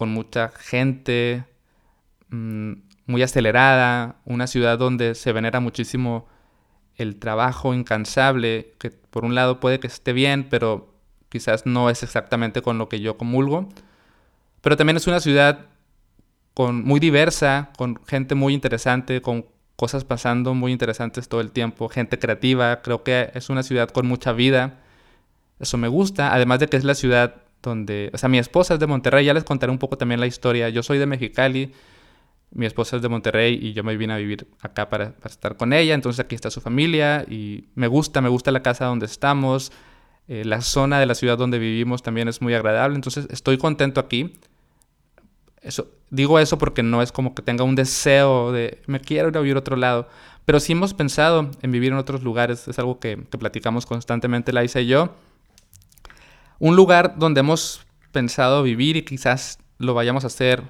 con 0.00 0.08
mucha 0.08 0.48
gente, 0.48 1.44
mm, 2.30 2.72
muy 3.04 3.22
acelerada, 3.22 4.16
una 4.24 4.46
ciudad 4.46 4.78
donde 4.78 5.14
se 5.14 5.30
venera 5.34 5.60
muchísimo 5.60 6.26
el 6.96 7.16
trabajo 7.18 7.74
incansable, 7.74 8.72
que 8.78 8.92
por 8.92 9.26
un 9.26 9.34
lado 9.34 9.60
puede 9.60 9.78
que 9.78 9.88
esté 9.88 10.14
bien, 10.14 10.48
pero 10.48 10.94
quizás 11.28 11.66
no 11.66 11.90
es 11.90 12.02
exactamente 12.02 12.62
con 12.62 12.78
lo 12.78 12.88
que 12.88 13.00
yo 13.00 13.18
comulgo. 13.18 13.68
Pero 14.62 14.78
también 14.78 14.96
es 14.96 15.06
una 15.06 15.20
ciudad 15.20 15.66
con, 16.54 16.82
muy 16.82 16.98
diversa, 16.98 17.68
con 17.76 18.00
gente 18.06 18.34
muy 18.34 18.54
interesante, 18.54 19.20
con 19.20 19.44
cosas 19.76 20.04
pasando 20.04 20.54
muy 20.54 20.72
interesantes 20.72 21.28
todo 21.28 21.42
el 21.42 21.50
tiempo, 21.50 21.90
gente 21.90 22.18
creativa, 22.18 22.80
creo 22.80 23.02
que 23.02 23.32
es 23.34 23.50
una 23.50 23.62
ciudad 23.62 23.90
con 23.90 24.06
mucha 24.06 24.32
vida. 24.32 24.78
Eso 25.58 25.76
me 25.76 25.88
gusta, 25.88 26.32
además 26.32 26.58
de 26.58 26.68
que 26.68 26.78
es 26.78 26.84
la 26.84 26.94
ciudad 26.94 27.49
donde, 27.62 28.10
o 28.12 28.18
sea, 28.18 28.28
mi 28.28 28.38
esposa 28.38 28.74
es 28.74 28.80
de 28.80 28.86
Monterrey, 28.86 29.24
ya 29.24 29.34
les 29.34 29.44
contaré 29.44 29.70
un 29.70 29.78
poco 29.78 29.98
también 29.98 30.20
la 30.20 30.26
historia. 30.26 30.68
Yo 30.68 30.82
soy 30.82 30.98
de 30.98 31.06
Mexicali, 31.06 31.72
mi 32.52 32.66
esposa 32.66 32.96
es 32.96 33.02
de 33.02 33.08
Monterrey 33.08 33.58
y 33.60 33.72
yo 33.72 33.84
me 33.84 33.96
vine 33.96 34.12
a 34.12 34.16
vivir 34.16 34.48
acá 34.60 34.88
para, 34.88 35.14
estar 35.24 35.56
con 35.56 35.72
ella, 35.72 35.94
entonces 35.94 36.20
aquí 36.24 36.34
está 36.34 36.50
su 36.50 36.60
familia 36.60 37.24
y 37.28 37.68
me 37.74 37.86
gusta, 37.86 38.20
me 38.20 38.28
gusta 38.28 38.50
la 38.50 38.62
casa 38.62 38.86
donde 38.86 39.06
estamos, 39.06 39.72
eh, 40.26 40.44
la 40.44 40.60
zona 40.60 40.98
de 40.98 41.06
la 41.06 41.14
ciudad 41.14 41.38
donde 41.38 41.58
vivimos 41.58 42.02
también 42.02 42.28
es 42.28 42.42
muy 42.42 42.54
agradable, 42.54 42.96
entonces 42.96 43.26
estoy 43.30 43.58
contento 43.58 44.00
aquí. 44.00 44.32
Eso, 45.62 45.88
digo 46.08 46.38
eso 46.38 46.58
porque 46.58 46.82
no 46.82 47.02
es 47.02 47.12
como 47.12 47.34
que 47.34 47.42
tenga 47.42 47.64
un 47.64 47.74
deseo 47.74 48.50
de 48.50 48.80
me 48.86 49.00
quiero 49.00 49.28
ir 49.28 49.36
a 49.36 49.40
vivir 49.40 49.56
a 49.56 49.60
otro 49.60 49.76
lado, 49.76 50.08
pero 50.44 50.58
sí 50.58 50.72
hemos 50.72 50.94
pensado 50.94 51.50
en 51.62 51.70
vivir 51.70 51.92
en 51.92 51.98
otros 51.98 52.22
lugares, 52.22 52.66
es 52.66 52.78
algo 52.78 52.98
que, 52.98 53.24
que 53.30 53.38
platicamos 53.38 53.86
constantemente 53.86 54.52
la 54.52 54.64
y 54.64 54.86
yo. 54.86 55.14
Un 56.60 56.76
lugar 56.76 57.14
donde 57.16 57.40
hemos 57.40 57.86
pensado 58.12 58.62
vivir 58.62 58.98
y 58.98 59.02
quizás 59.02 59.58
lo 59.78 59.94
vayamos 59.94 60.24
a 60.24 60.26
hacer 60.26 60.62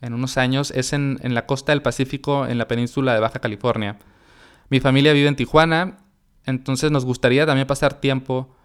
en 0.00 0.12
unos 0.12 0.38
años 0.38 0.72
es 0.72 0.92
en, 0.92 1.20
la 1.22 1.46
costa 1.46 1.70
del 1.70 1.82
Pacífico, 1.82 2.46
en 2.46 2.58
la 2.58 2.66
península 2.66 3.14
de 3.14 3.20
Baja 3.20 3.38
California. 3.38 3.96
Mi 4.70 4.80
familia 4.80 5.12
vive 5.12 5.28
en 5.28 5.36
Tijuana, 5.36 5.98
entonces 6.46 6.90
nos 6.90 7.04
gustaría 7.04 7.46
también 7.46 7.68
pasar 7.68 8.00
tiempo, 8.00 8.56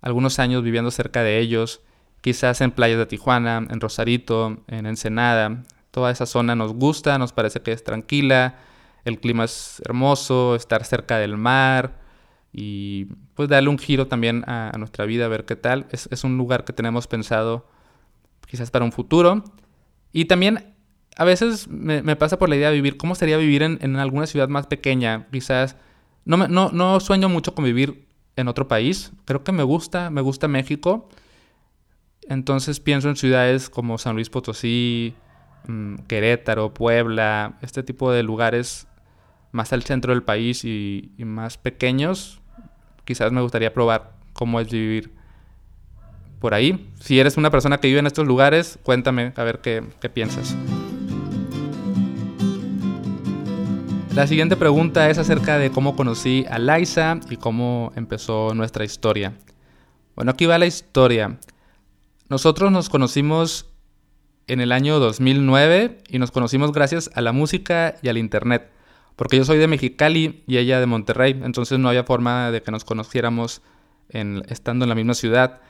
algunos 0.00 0.40
años 0.40 0.64
viviendo 0.64 0.90
cerca 0.90 1.22
de 1.22 1.38
ellos, 1.38 1.82
quizás 2.20 2.60
en 2.62 2.72
playas 2.72 2.98
de 2.98 3.06
Tijuana, 3.06 3.64
en 3.70 3.80
Rosarito, 3.80 4.64
en 4.66 4.86
Ensenada. 4.86 5.62
Toda 5.92 6.10
esa 6.10 6.26
zona 6.26 6.56
nos 6.56 6.74
gusta, 6.74 7.16
nos 7.16 7.32
parece 7.32 7.62
que 7.62 7.70
es 7.70 7.84
tranquila, 7.84 8.56
el 9.04 9.20
clima 9.20 9.44
es 9.44 9.80
hermoso, 9.84 10.56
estar 10.56 10.84
cerca 10.84 11.18
del 11.18 11.36
mar 11.36 12.03
y 12.54 13.06
pues 13.34 13.48
darle 13.48 13.68
un 13.68 13.78
giro 13.78 14.06
también 14.06 14.44
a, 14.46 14.72
nuestra 14.78 15.04
vida, 15.04 15.24
a 15.24 15.28
ver 15.28 15.44
qué 15.44 15.56
tal. 15.56 15.86
Es, 15.90 16.08
es 16.12 16.22
un 16.22 16.38
lugar 16.38 16.64
que 16.64 16.72
tenemos 16.72 17.08
pensado 17.08 17.66
quizás 18.46 18.70
para 18.70 18.84
un 18.84 18.92
futuro. 18.92 19.42
Y 20.12 20.26
también 20.26 20.74
a 21.16 21.24
veces 21.24 21.68
me, 21.68 22.16
pasa 22.16 22.38
por 22.38 22.48
la 22.48 22.56
idea 22.56 22.70
de 22.70 22.76
vivir, 22.76 22.96
¿cómo 22.96 23.16
sería 23.16 23.36
vivir 23.36 23.62
en, 23.62 23.96
alguna 23.96 24.26
ciudad 24.26 24.48
más 24.48 24.66
pequeña? 24.66 25.26
Quizás, 25.32 25.76
no, 26.24 26.36
no, 26.48 26.70
no 26.70 27.00
sueño 27.00 27.28
mucho 27.28 27.54
con 27.54 27.64
vivir 27.64 28.06
en 28.36 28.48
otro 28.48 28.66
país, 28.68 29.12
creo 29.24 29.44
que 29.44 29.52
me 29.52 29.62
gusta, 29.62 30.10
me 30.10 30.20
gusta 30.20 30.48
México. 30.48 31.08
Entonces 32.28 32.80
pienso 32.80 33.08
en 33.08 33.16
ciudades 33.16 33.68
como 33.68 33.98
San 33.98 34.14
Luis 34.14 34.30
Potosí, 34.30 35.14
mm, 35.68 35.96
Querétaro, 36.06 36.72
Puebla, 36.72 37.58
este 37.60 37.82
tipo 37.82 38.10
de 38.12 38.22
lugares 38.22 38.86
más 39.52 39.72
al 39.72 39.82
centro 39.82 40.12
del 40.12 40.22
país 40.22 40.64
y, 40.64 41.12
más 41.18 41.58
pequeños. 41.58 42.40
Quizás 43.04 43.32
me 43.32 43.40
gustaría 43.40 43.72
probar 43.72 44.12
cómo 44.32 44.60
es 44.60 44.70
vivir 44.70 45.12
por 46.40 46.54
ahí. 46.54 46.90
Si 47.00 47.18
eres 47.18 47.36
una 47.36 47.50
persona 47.50 47.78
que 47.78 47.88
vive 47.88 48.00
en 48.00 48.06
estos 48.06 48.26
lugares, 48.26 48.78
cuéntame 48.82 49.32
a 49.36 49.44
ver 49.44 49.60
qué, 49.60 49.82
qué 50.00 50.08
piensas. 50.08 50.56
La 54.14 54.26
siguiente 54.28 54.56
pregunta 54.56 55.10
es 55.10 55.18
acerca 55.18 55.58
de 55.58 55.70
cómo 55.70 55.96
conocí 55.96 56.44
a 56.48 56.58
Liza 56.58 57.18
y 57.30 57.36
cómo 57.36 57.92
empezó 57.96 58.54
nuestra 58.54 58.84
historia. 58.84 59.32
Bueno, 60.14 60.30
aquí 60.30 60.46
va 60.46 60.56
la 60.58 60.66
historia. 60.66 61.38
Nosotros 62.28 62.70
nos 62.70 62.88
conocimos 62.88 63.66
en 64.46 64.60
el 64.60 64.70
año 64.70 64.98
2009 64.98 65.98
y 66.08 66.18
nos 66.18 66.30
conocimos 66.30 66.72
gracias 66.72 67.10
a 67.14 67.22
la 67.22 67.32
música 67.32 67.96
y 68.02 68.08
al 68.08 68.18
internet. 68.18 68.70
Porque 69.16 69.36
yo 69.36 69.44
soy 69.44 69.58
de 69.58 69.68
Mexicali 69.68 70.42
y 70.46 70.56
ella 70.56 70.80
de 70.80 70.86
Monterrey, 70.86 71.40
entonces 71.44 71.78
no 71.78 71.88
había 71.88 72.04
forma 72.04 72.50
de 72.50 72.62
que 72.62 72.70
nos 72.70 72.84
conociéramos 72.84 73.62
en, 74.08 74.42
estando 74.48 74.84
en 74.84 74.88
la 74.88 74.94
misma 74.94 75.14
ciudad. 75.14 75.60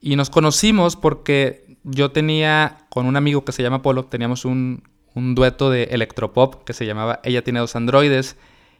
Y 0.00 0.16
nos 0.16 0.30
conocimos 0.30 0.96
porque 0.96 1.78
yo 1.84 2.10
tenía, 2.10 2.78
con 2.90 3.06
un 3.06 3.16
amigo 3.16 3.44
que 3.44 3.52
se 3.52 3.62
llama 3.62 3.82
Polo, 3.82 4.04
teníamos 4.04 4.44
un, 4.44 4.82
dueto 5.14 5.70
de 5.70 5.84
electropop 5.84 6.64
que 6.64 6.74
se 6.74 6.84
llamaba 6.84 7.20
Ella 7.24 7.42
tiene 7.42 7.60
dos 7.60 7.74
androides 7.74 8.36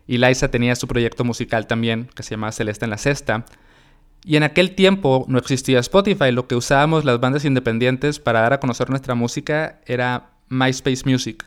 y 0.06 0.18
Liza 0.18 0.50
tenía 0.50 0.76
su 0.76 0.86
proyecto 0.86 1.24
musical 1.24 1.66
también 1.66 2.10
que 2.14 2.22
se 2.22 2.32
llamaba 2.32 2.52
Celeste 2.52 2.84
en 2.84 2.90
la 2.90 2.98
Cesta. 2.98 3.46
Y 4.22 4.36
en 4.36 4.42
aquel 4.42 4.74
tiempo 4.74 5.24
no 5.28 5.38
existía 5.38 5.78
Spotify, 5.78 6.32
lo 6.32 6.46
que 6.46 6.54
usábamos 6.54 7.04
las 7.06 7.20
bandas 7.20 7.44
independientes 7.46 8.18
para 8.18 8.40
dar 8.40 8.52
a 8.52 8.60
conocer 8.60 8.90
nuestra 8.90 9.14
música 9.14 9.80
era 9.86 10.30
MySpace 10.48 11.02
Music. 11.06 11.46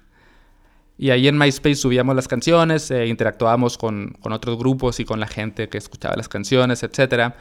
Y 1.02 1.12
ahí 1.12 1.30
en 1.30 1.38
MySpace 1.38 1.76
subíamos 1.76 2.14
las 2.14 2.28
canciones, 2.28 2.92
e 2.92 3.08
interactuábamos 3.08 3.78
con, 3.78 4.18
con, 4.20 4.34
otros 4.34 4.58
grupos 4.58 5.00
y 5.00 5.06
con 5.06 5.22
la 5.22 5.28
gente 5.28 5.70
que 5.70 5.78
escuchaba 5.78 6.18
las 6.18 6.28
canciones, 6.28 6.84
etc. 6.84 7.34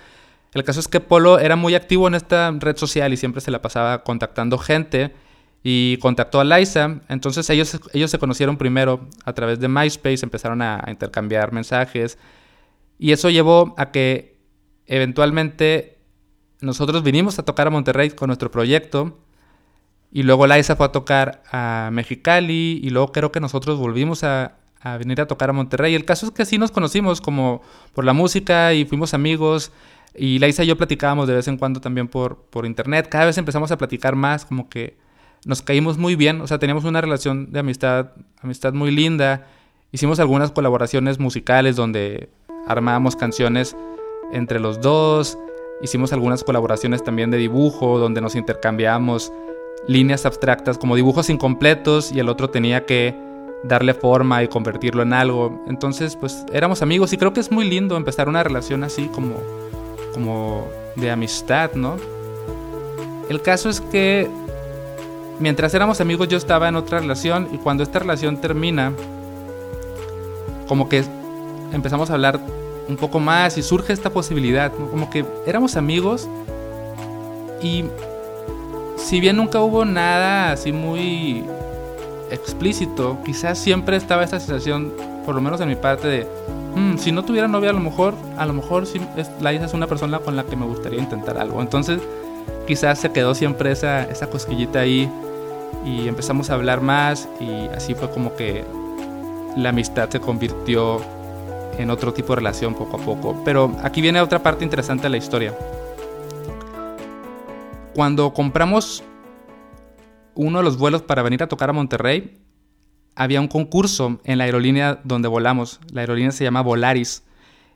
El 0.55 0.62
caso 0.62 0.79
es 0.79 0.87
que 0.87 1.00
Polo 1.00 1.41
era 1.41 1.57
muy 1.57 1.75
activo 1.75 2.07
en 2.07 2.15
esta 2.15 2.53
red 2.53 2.77
social 2.77 3.12
y 3.12 3.17
siempre 3.17 3.41
se 3.41 3.50
la 3.50 3.61
pasaba 3.61 4.05
contactando 4.05 4.59
gente 4.59 5.12
y 5.65 5.97
contactó 5.97 6.38
a 6.38 6.45
Liza. 6.45 7.00
Entonces 7.09 7.50
ellos, 7.50 7.81
ellos 7.93 8.12
se 8.12 8.19
conocieron 8.21 8.59
primero 8.59 9.09
a 9.25 9.33
través 9.33 9.59
de 9.59 9.67
MySpace, 9.67 10.21
empezaron 10.23 10.62
a, 10.62 10.85
intercambiar 10.87 11.53
mensajes 11.53 12.17
y 12.97 13.11
eso 13.11 13.29
llevó 13.29 13.75
a 13.77 13.91
que 13.91 14.38
eventualmente 14.87 15.99
nosotros 16.61 17.03
vinimos 17.03 17.41
a 17.41 17.45
tocar 17.45 17.67
a 17.67 17.71
Monterrey 17.71 18.11
con 18.11 18.29
nuestro 18.29 18.53
proyecto 18.53 19.19
y 20.11 20.23
luego 20.23 20.47
Liza 20.47 20.77
fue 20.77 20.87
a 20.87 20.93
tocar 20.93 21.43
a 21.53 21.91
Mexicali 21.93 22.81
y 22.83 22.91
luego 22.91 23.12
creo 23.12 23.31
que 23.31 23.41
nosotros 23.41 23.79
volvimos 23.79 24.25
a, 24.25 24.55
venir 24.99 25.21
a 25.21 25.27
tocar 25.27 25.50
a 25.50 25.53
Monterrey. 25.53 25.95
El 25.95 26.05
caso 26.05 26.27
es 26.27 26.33
que 26.33 26.45
sí 26.47 26.57
nos 26.57 26.71
conocimos 26.71 27.21
como 27.21 27.61
por 27.93 28.05
la 28.05 28.15
música 28.15 28.73
y 28.73 28.85
fuimos 28.87 29.12
amigos. 29.12 29.71
Y 30.15 30.38
Liza 30.38 30.65
y 30.65 30.67
yo 30.67 30.79
platicábamos 30.79 31.29
de 31.29 31.35
vez 31.35 31.47
en 31.49 31.59
cuando 31.59 31.81
también 31.81 32.09
por, 32.09 32.38
por 32.50 32.65
internet. 32.65 33.09
Cada 33.11 33.27
vez 33.27 33.37
empezamos 33.37 33.71
a 33.71 33.77
platicar 33.77 34.17
más, 34.17 34.47
como 34.47 34.69
que 34.71 34.97
nos 35.45 35.62
caímos 35.62 35.99
muy 35.99 36.17
bien, 36.17 36.41
o 36.41 36.47
sea, 36.47 36.59
teníamos 36.59 36.85
una 36.85 37.00
relación 37.00 37.53
de 37.53 37.61
amistad, 37.61 38.12
amistad 38.41 38.73
muy 38.73 38.91
linda. 38.91 39.47
Hicimos 39.93 40.21
algunas 40.21 40.50
colaboraciones 40.50 41.19
musicales 41.19 41.77
donde 41.77 42.31
armábamos 42.67 43.15
canciones 43.15 43.77
entre 44.33 44.59
los 44.59 44.81
dos. 44.81 45.38
Hicimos 45.83 46.12
algunas 46.12 46.45
colaboraciones 46.45 47.05
también 47.05 47.31
de 47.31 47.37
dibujo, 47.37 47.99
donde 47.99 48.21
nos 48.21 48.35
intercambiamos 48.35 49.33
líneas 49.88 50.26
abstractas 50.26 50.78
como 50.78 50.95
dibujos 50.95 51.30
incompletos 51.30 52.12
y 52.12 52.21
el 52.21 52.28
otro 52.28 52.50
tenía 52.50 52.87
que 52.87 53.16
darle 53.64 53.95
forma 53.95 54.45
y 54.45 54.49
convertirlo 54.49 55.02
en 55.02 55.12
algo. 55.12 55.64
Entonces, 55.66 56.14
pues 56.14 56.45
éramos 56.52 56.83
amigos 56.83 57.12
y 57.12 57.16
creo 57.18 57.33
que 57.33 57.40
es 57.40 57.50
muy 57.50 57.68
lindo 57.68 57.97
empezar 57.97 58.28
una 58.28 58.45
relación 58.45 58.85
así 58.85 59.07
como, 59.07 59.37
como 60.14 60.68
de 60.95 61.11
amistad, 61.11 61.73
¿no? 61.73 61.97
El 63.28 63.42
caso 63.42 63.68
es 63.68 63.80
que 63.80 64.28
mientras 65.40 65.75
éramos 65.75 66.00
amigos 66.00 66.28
yo 66.28 66.37
estaba 66.37 66.68
en 66.68 66.76
otra 66.76 67.00
relación 67.00 67.49
y 67.52 67.57
cuando 67.57 67.83
esta 67.83 67.99
relación 67.99 68.40
termina, 68.40 68.92
como 70.68 70.88
que 70.88 71.02
empezamos 71.73 72.11
a 72.11 72.14
hablar 72.14 72.40
un 72.88 72.97
poco 72.97 73.21
más 73.21 73.59
y 73.59 73.62
surge 73.62 73.92
esta 73.92 74.11
posibilidad, 74.11 74.73
como 74.73 75.11
que 75.11 75.25
éramos 75.47 75.76
amigos 75.76 76.28
y 77.62 77.85
si 78.99 79.21
bien 79.21 79.37
nunca 79.37 79.61
hubo 79.61 79.85
nada 79.85 80.52
así 80.52 80.73
muy 80.73 81.45
explícito, 82.31 83.19
quizás 83.25 83.59
siempre 83.59 83.97
estaba 83.97 84.25
esta 84.25 84.38
sensación, 84.38 84.93
por 85.25 85.35
lo 85.35 85.40
menos 85.40 85.61
de 85.61 85.67
mi 85.67 85.76
parte, 85.76 86.09
de 86.09 86.26
mm, 86.75 86.99
si 86.99 87.12
no 87.12 87.25
tuviera 87.25 87.49
novia 87.49 87.71
a 87.71 87.73
lo 87.73 87.81
mejor, 87.81 88.14
a 88.37 88.45
lo 88.45 88.52
mejor 88.52 88.87
si 88.87 89.00
la 89.40 89.52
es 89.52 89.73
una 89.73 89.87
persona 89.87 90.19
con 90.19 90.37
la 90.37 90.45
que 90.45 90.57
me 90.57 90.67
gustaría 90.67 90.99
intentar 90.99 91.38
algo. 91.38 91.62
Entonces 91.62 92.00
quizás 92.67 92.99
se 92.99 93.12
quedó 93.12 93.35
siempre 93.35 93.73
esa, 93.73 94.05
esa 94.05 94.28
cosquillita 94.28 94.81
ahí 94.81 95.11
y 95.85 96.09
empezamos 96.09 96.50
a 96.50 96.55
hablar 96.55 96.81
más 96.81 97.28
y 97.40 97.69
así 97.75 97.95
fue 97.95 98.11
como 98.11 98.35
que 98.35 98.64
la 99.57 99.71
amistad 99.71 100.11
se 100.11 100.21
convirtió 100.21 101.00
en 101.78 101.90
otro 101.90 102.12
tipo 102.12 102.35
de 102.35 102.37
relación 102.37 102.75
poco 102.75 102.97
a 102.97 103.00
poco. 103.00 103.43
Pero 103.45 103.73
aquí 103.83 104.00
viene 104.00 104.21
otra 104.21 104.40
parte 104.40 104.64
interesante 104.64 105.05
de 105.05 105.11
la 105.11 105.17
historia. 105.17 105.55
Cuando 107.99 108.33
compramos 108.33 109.02
uno 110.37 110.59
de 110.59 110.64
los 110.64 110.78
vuelos 110.78 111.02
para 111.02 111.25
venir 111.25 111.43
a 111.43 111.49
tocar 111.49 111.71
a 111.71 111.73
Monterrey, 111.73 112.38
había 113.17 113.40
un 113.40 113.49
concurso 113.49 114.21
en 114.23 114.38
la 114.38 114.45
aerolínea 114.45 115.00
donde 115.02 115.26
volamos. 115.26 115.81
La 115.90 116.02
aerolínea 116.02 116.31
se 116.31 116.45
llama 116.45 116.61
Volaris. 116.61 117.25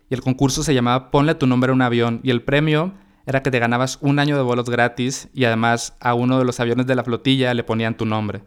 Y 0.09 0.15
el 0.15 0.21
concurso 0.21 0.63
se 0.63 0.75
llamaba 0.75 1.11
Ponle 1.11 1.35
tu 1.35 1.49
nombre 1.49 1.73
a 1.73 1.75
un 1.75 1.83
avión. 1.83 2.21
Y 2.23 2.31
el 2.31 2.41
premio 2.41 2.93
era 3.27 3.43
que 3.43 3.51
te 3.51 3.59
ganabas 3.59 3.99
un 4.01 4.21
año 4.21 4.37
de 4.37 4.45
vuelos 4.45 4.71
gratis 4.71 5.29
y 5.35 5.45
además 5.45 5.97
a 5.99 6.15
uno 6.15 6.39
de 6.39 6.45
los 6.45 6.61
aviones 6.61 6.87
de 6.87 6.95
la 6.95 7.03
flotilla 7.03 7.53
le 7.53 7.65
ponían 7.65 7.97
tu 7.97 8.07
nombre. 8.07 8.45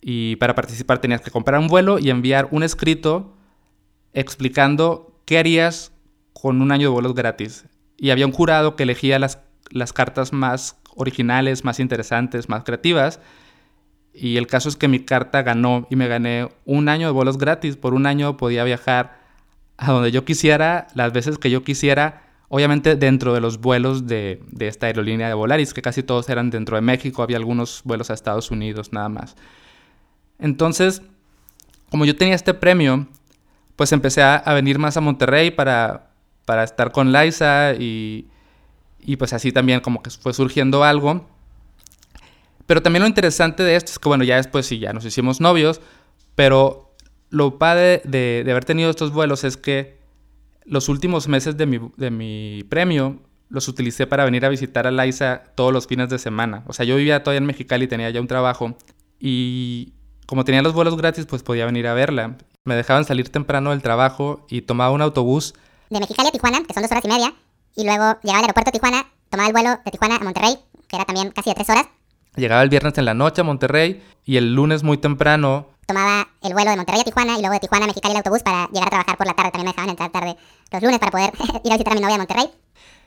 Y 0.00 0.34
para 0.36 0.56
participar 0.56 0.98
tenías 0.98 1.20
que 1.20 1.30
comprar 1.30 1.60
un 1.60 1.68
vuelo 1.68 2.00
y 2.00 2.10
enviar 2.10 2.48
un 2.50 2.64
escrito 2.64 3.36
explicando 4.12 5.20
qué 5.24 5.38
harías 5.38 5.92
con 6.32 6.60
un 6.60 6.72
año 6.72 6.88
de 6.88 6.94
vuelos 6.94 7.14
gratis. 7.14 7.64
Y 7.96 8.10
había 8.10 8.26
un 8.26 8.32
jurado 8.32 8.74
que 8.74 8.82
elegía 8.82 9.20
las, 9.20 9.38
las 9.70 9.92
cartas 9.92 10.32
más 10.32 10.76
originales, 10.96 11.64
más 11.64 11.80
interesantes, 11.80 12.48
más 12.48 12.64
creativas. 12.64 13.20
Y 14.12 14.36
el 14.36 14.46
caso 14.46 14.68
es 14.68 14.76
que 14.76 14.88
mi 14.88 15.00
carta 15.00 15.42
ganó 15.42 15.86
y 15.90 15.96
me 15.96 16.06
gané 16.06 16.48
un 16.64 16.88
año 16.88 17.08
de 17.08 17.12
vuelos 17.12 17.38
gratis. 17.38 17.76
Por 17.76 17.94
un 17.94 18.06
año 18.06 18.36
podía 18.36 18.64
viajar 18.64 19.18
a 19.76 19.90
donde 19.90 20.12
yo 20.12 20.24
quisiera, 20.24 20.86
las 20.94 21.12
veces 21.12 21.36
que 21.38 21.50
yo 21.50 21.64
quisiera, 21.64 22.22
obviamente 22.48 22.94
dentro 22.94 23.34
de 23.34 23.40
los 23.40 23.60
vuelos 23.60 24.06
de, 24.06 24.40
de, 24.52 24.68
esta 24.68 24.86
aerolínea 24.86 25.26
de 25.26 25.34
Volaris, 25.34 25.74
que 25.74 25.82
casi 25.82 26.04
todos 26.04 26.28
eran 26.28 26.50
dentro 26.50 26.76
de 26.76 26.82
México, 26.82 27.22
había 27.24 27.38
algunos 27.38 27.82
vuelos 27.84 28.10
a 28.10 28.14
Estados 28.14 28.52
Unidos 28.52 28.92
nada 28.92 29.08
más. 29.08 29.34
Entonces, 30.38 31.02
como 31.90 32.04
yo 32.04 32.14
tenía 32.14 32.36
este 32.36 32.54
premio, 32.54 33.08
pues 33.74 33.90
empecé 33.90 34.22
a, 34.22 34.36
a 34.36 34.54
venir 34.54 34.78
más 34.78 34.96
a 34.96 35.00
Monterrey 35.00 35.50
para, 35.50 36.12
para 36.44 36.62
estar 36.62 36.92
con 36.92 37.12
Liza 37.12 37.74
y, 37.74 38.28
y 39.04 39.16
pues 39.16 39.32
así 39.32 39.52
también 39.52 39.80
como 39.80 40.02
que 40.02 40.10
fue 40.10 40.32
surgiendo 40.32 40.84
algo. 40.84 41.26
Pero 42.66 42.82
también 42.82 43.02
lo 43.02 43.08
interesante 43.08 43.62
de 43.62 43.76
esto 43.76 43.92
es 43.92 43.98
que, 43.98 44.08
bueno, 44.08 44.24
ya 44.24 44.36
después 44.36 44.66
sí, 44.66 44.78
ya 44.78 44.92
nos 44.92 45.04
hicimos 45.04 45.40
novios, 45.40 45.80
pero 46.34 46.94
lo 47.30 47.58
padre 47.58 48.00
de, 48.04 48.42
de 48.44 48.50
haber 48.50 48.64
tenido 48.64 48.90
estos 48.90 49.12
vuelos 49.12 49.44
es 49.44 49.56
que 49.56 49.98
los 50.64 50.88
últimos 50.88 51.28
meses 51.28 51.56
de 51.56 51.66
mi, 51.66 51.80
de 51.96 52.10
mi, 52.10 52.64
premio 52.64 53.20
los 53.48 53.68
utilicé 53.68 54.06
para 54.06 54.24
venir 54.24 54.44
a 54.44 54.48
visitar 54.48 54.86
a 54.86 54.90
Liza 54.90 55.42
todos 55.54 55.72
los 55.72 55.86
fines 55.86 56.08
de 56.08 56.18
semana. 56.18 56.64
O 56.66 56.72
sea, 56.72 56.84
yo 56.84 56.96
vivía 56.96 57.22
todavía 57.22 57.38
en 57.38 57.46
Mexicali, 57.46 57.86
tenía 57.86 58.10
ya 58.10 58.20
un 58.20 58.26
trabajo 58.26 58.76
y 59.20 59.92
como 60.26 60.44
tenía 60.44 60.62
los 60.62 60.72
vuelos 60.72 60.96
gratis, 60.96 61.26
pues 61.26 61.42
podía 61.42 61.66
venir 61.66 61.86
a 61.86 61.94
verla. 61.94 62.36
Me 62.64 62.74
dejaban 62.74 63.04
salir 63.04 63.28
temprano 63.28 63.70
del 63.70 63.82
trabajo 63.82 64.46
y 64.48 64.62
tomaba 64.62 64.90
un 64.90 65.02
autobús. 65.02 65.54
De 65.90 66.00
Mexicali 66.00 66.28
a 66.28 66.32
Tijuana, 66.32 66.62
que 66.66 66.72
son 66.72 66.82
dos 66.82 66.90
horas 66.90 67.04
y 67.04 67.08
media, 67.08 67.34
y 67.74 67.84
luego 67.84 68.18
llegaba 68.22 68.38
al 68.38 68.44
aeropuerto 68.44 68.70
de 68.70 68.78
Tijuana, 68.78 69.06
tomaba 69.30 69.48
el 69.48 69.52
vuelo 69.52 69.70
de 69.84 69.90
Tijuana 69.90 70.16
a 70.16 70.20
Monterrey, 70.20 70.58
que 70.88 70.96
era 70.96 71.04
también 71.04 71.30
casi 71.30 71.50
de 71.50 71.54
tres 71.54 71.70
horas. 71.70 71.86
Llegaba 72.36 72.62
el 72.62 72.68
viernes 72.68 72.96
en 72.98 73.04
la 73.04 73.14
noche 73.14 73.40
a 73.40 73.44
Monterrey 73.44 74.02
y 74.24 74.36
el 74.36 74.54
lunes 74.54 74.82
muy 74.82 74.98
temprano. 74.98 75.68
Tomaba 75.86 76.28
el 76.42 76.52
vuelo 76.52 76.70
de 76.70 76.76
Monterrey 76.76 77.00
a 77.00 77.04
Tijuana 77.04 77.38
y 77.38 77.40
luego 77.40 77.54
de 77.54 77.60
Tijuana 77.60 77.84
a 77.84 77.88
Mexicali 77.88 78.12
el 78.12 78.18
autobús 78.18 78.42
para 78.42 78.66
llegar 78.68 78.88
a 78.88 78.90
trabajar 78.90 79.16
por 79.16 79.26
la 79.26 79.34
tarde. 79.34 79.50
También 79.52 79.66
me 79.66 79.72
dejaban 79.72 79.90
entrar 79.90 80.10
tarde 80.10 80.36
los 80.72 80.82
lunes 80.82 80.98
para 80.98 81.10
poder 81.10 81.32
ir 81.64 81.72
a 81.72 81.74
visitar 81.74 81.92
a 81.92 81.96
mi 81.96 82.00
novia 82.00 82.16
a 82.16 82.18
Monterrey. 82.18 82.50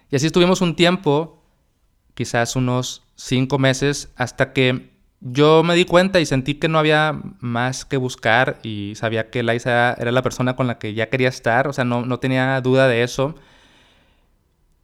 Y 0.09 0.15
así 0.15 0.27
estuvimos 0.27 0.61
un 0.61 0.75
tiempo, 0.75 1.41
quizás 2.13 2.55
unos 2.55 3.03
cinco 3.15 3.59
meses, 3.59 4.09
hasta 4.15 4.53
que 4.53 4.91
yo 5.19 5.63
me 5.63 5.75
di 5.75 5.85
cuenta 5.85 6.19
y 6.19 6.25
sentí 6.25 6.55
que 6.55 6.67
no 6.67 6.79
había 6.79 7.19
más 7.39 7.85
que 7.85 7.97
buscar 7.97 8.59
y 8.63 8.93
sabía 8.95 9.29
que 9.29 9.43
Liza 9.43 9.93
era 9.93 10.11
la 10.11 10.21
persona 10.21 10.55
con 10.55 10.67
la 10.67 10.77
que 10.77 10.93
ya 10.93 11.09
quería 11.09 11.29
estar, 11.29 11.67
o 11.67 11.73
sea, 11.73 11.83
no, 11.83 12.05
no 12.05 12.19
tenía 12.19 12.61
duda 12.61 12.87
de 12.87 13.03
eso. 13.03 13.35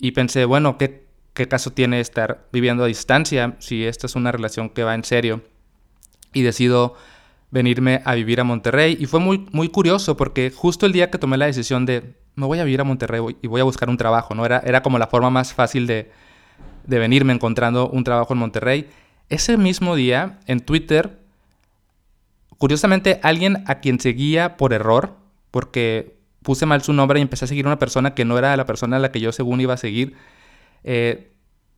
Y 0.04 0.12
pensé, 0.12 0.44
bueno, 0.44 0.78
¿qué, 0.78 1.06
¿qué 1.34 1.48
caso 1.48 1.72
tiene 1.72 2.02
estar 2.02 2.46
viviendo 2.52 2.84
a 2.84 2.88
distancia 2.88 3.56
si 3.60 3.86
esta 3.86 4.06
es 4.06 4.18
una 4.18 4.34
relación 4.34 4.70
que 4.70 4.84
va 4.84 4.96
en 4.96 5.06
serio? 5.06 5.44
Y 6.34 6.42
decido 6.42 6.96
venirme 7.52 8.02
a 8.04 8.13
vivir 8.13 8.42
a 8.42 8.44
Monterrey. 8.44 8.98
Y 9.00 9.06
fue 9.06 9.22
muy, 9.22 9.48
muy 9.54 9.70
curioso 9.70 10.18
porque 10.18 10.52
justo 10.54 10.86
el 10.86 10.92
día 10.92 11.10
que 11.10 11.18
tomé 11.18 11.38
la 11.38 11.46
decisión 11.46 11.86
de 11.86 12.16
me 12.36 12.46
voy 12.46 12.60
a 12.60 12.66
vivir 12.66 12.82
a 12.82 12.84
Monterrey 12.84 13.22
y 13.42 13.48
voy 13.48 13.62
a 13.62 13.63
buscar 13.63 13.89
un 13.89 13.96
trabajo, 13.96 14.36
¿no? 14.36 14.46
Era, 14.46 14.62
era 14.66 14.84
como 14.84 15.00
la 15.00 15.08
forma 15.08 15.30
más 15.30 15.54
fácil 15.54 15.88
de, 15.88 16.12
de 16.86 17.00
venirme 17.00 17.32
encontrando 17.32 17.88
un 17.88 18.04
trabajo 18.04 18.34
en 18.34 18.39
Monterrey. 18.39 18.89
Ese 19.30 19.56
mismo 19.56 19.96
día, 19.96 20.42
en 20.48 20.60
Twitter, 20.60 21.18
curiosamente, 22.58 23.22
alguien 23.24 23.63
a 23.68 23.76
quien 23.76 24.02
seguía 24.02 24.58
por 24.58 24.74
error, 24.74 25.16
porque 25.50 26.18
puse 26.43 26.65
mal 26.65 26.82
su 26.82 26.93
nombre 26.93 27.19
y 27.19 27.21
empecé 27.21 27.45
a 27.45 27.47
seguir 27.47 27.65
a 27.65 27.69
una 27.69 27.79
persona 27.79 28.13
que 28.13 28.25
no 28.25 28.38
era 28.38 28.56
la 28.56 28.65
persona 28.65 28.97
a 28.97 28.99
la 28.99 29.12
que 29.12 29.19
yo 29.19 29.32
según 29.32 29.62
iba 29.62 29.73
a 29.73 29.77
seguir, 29.77 30.15
eh, 30.84 31.32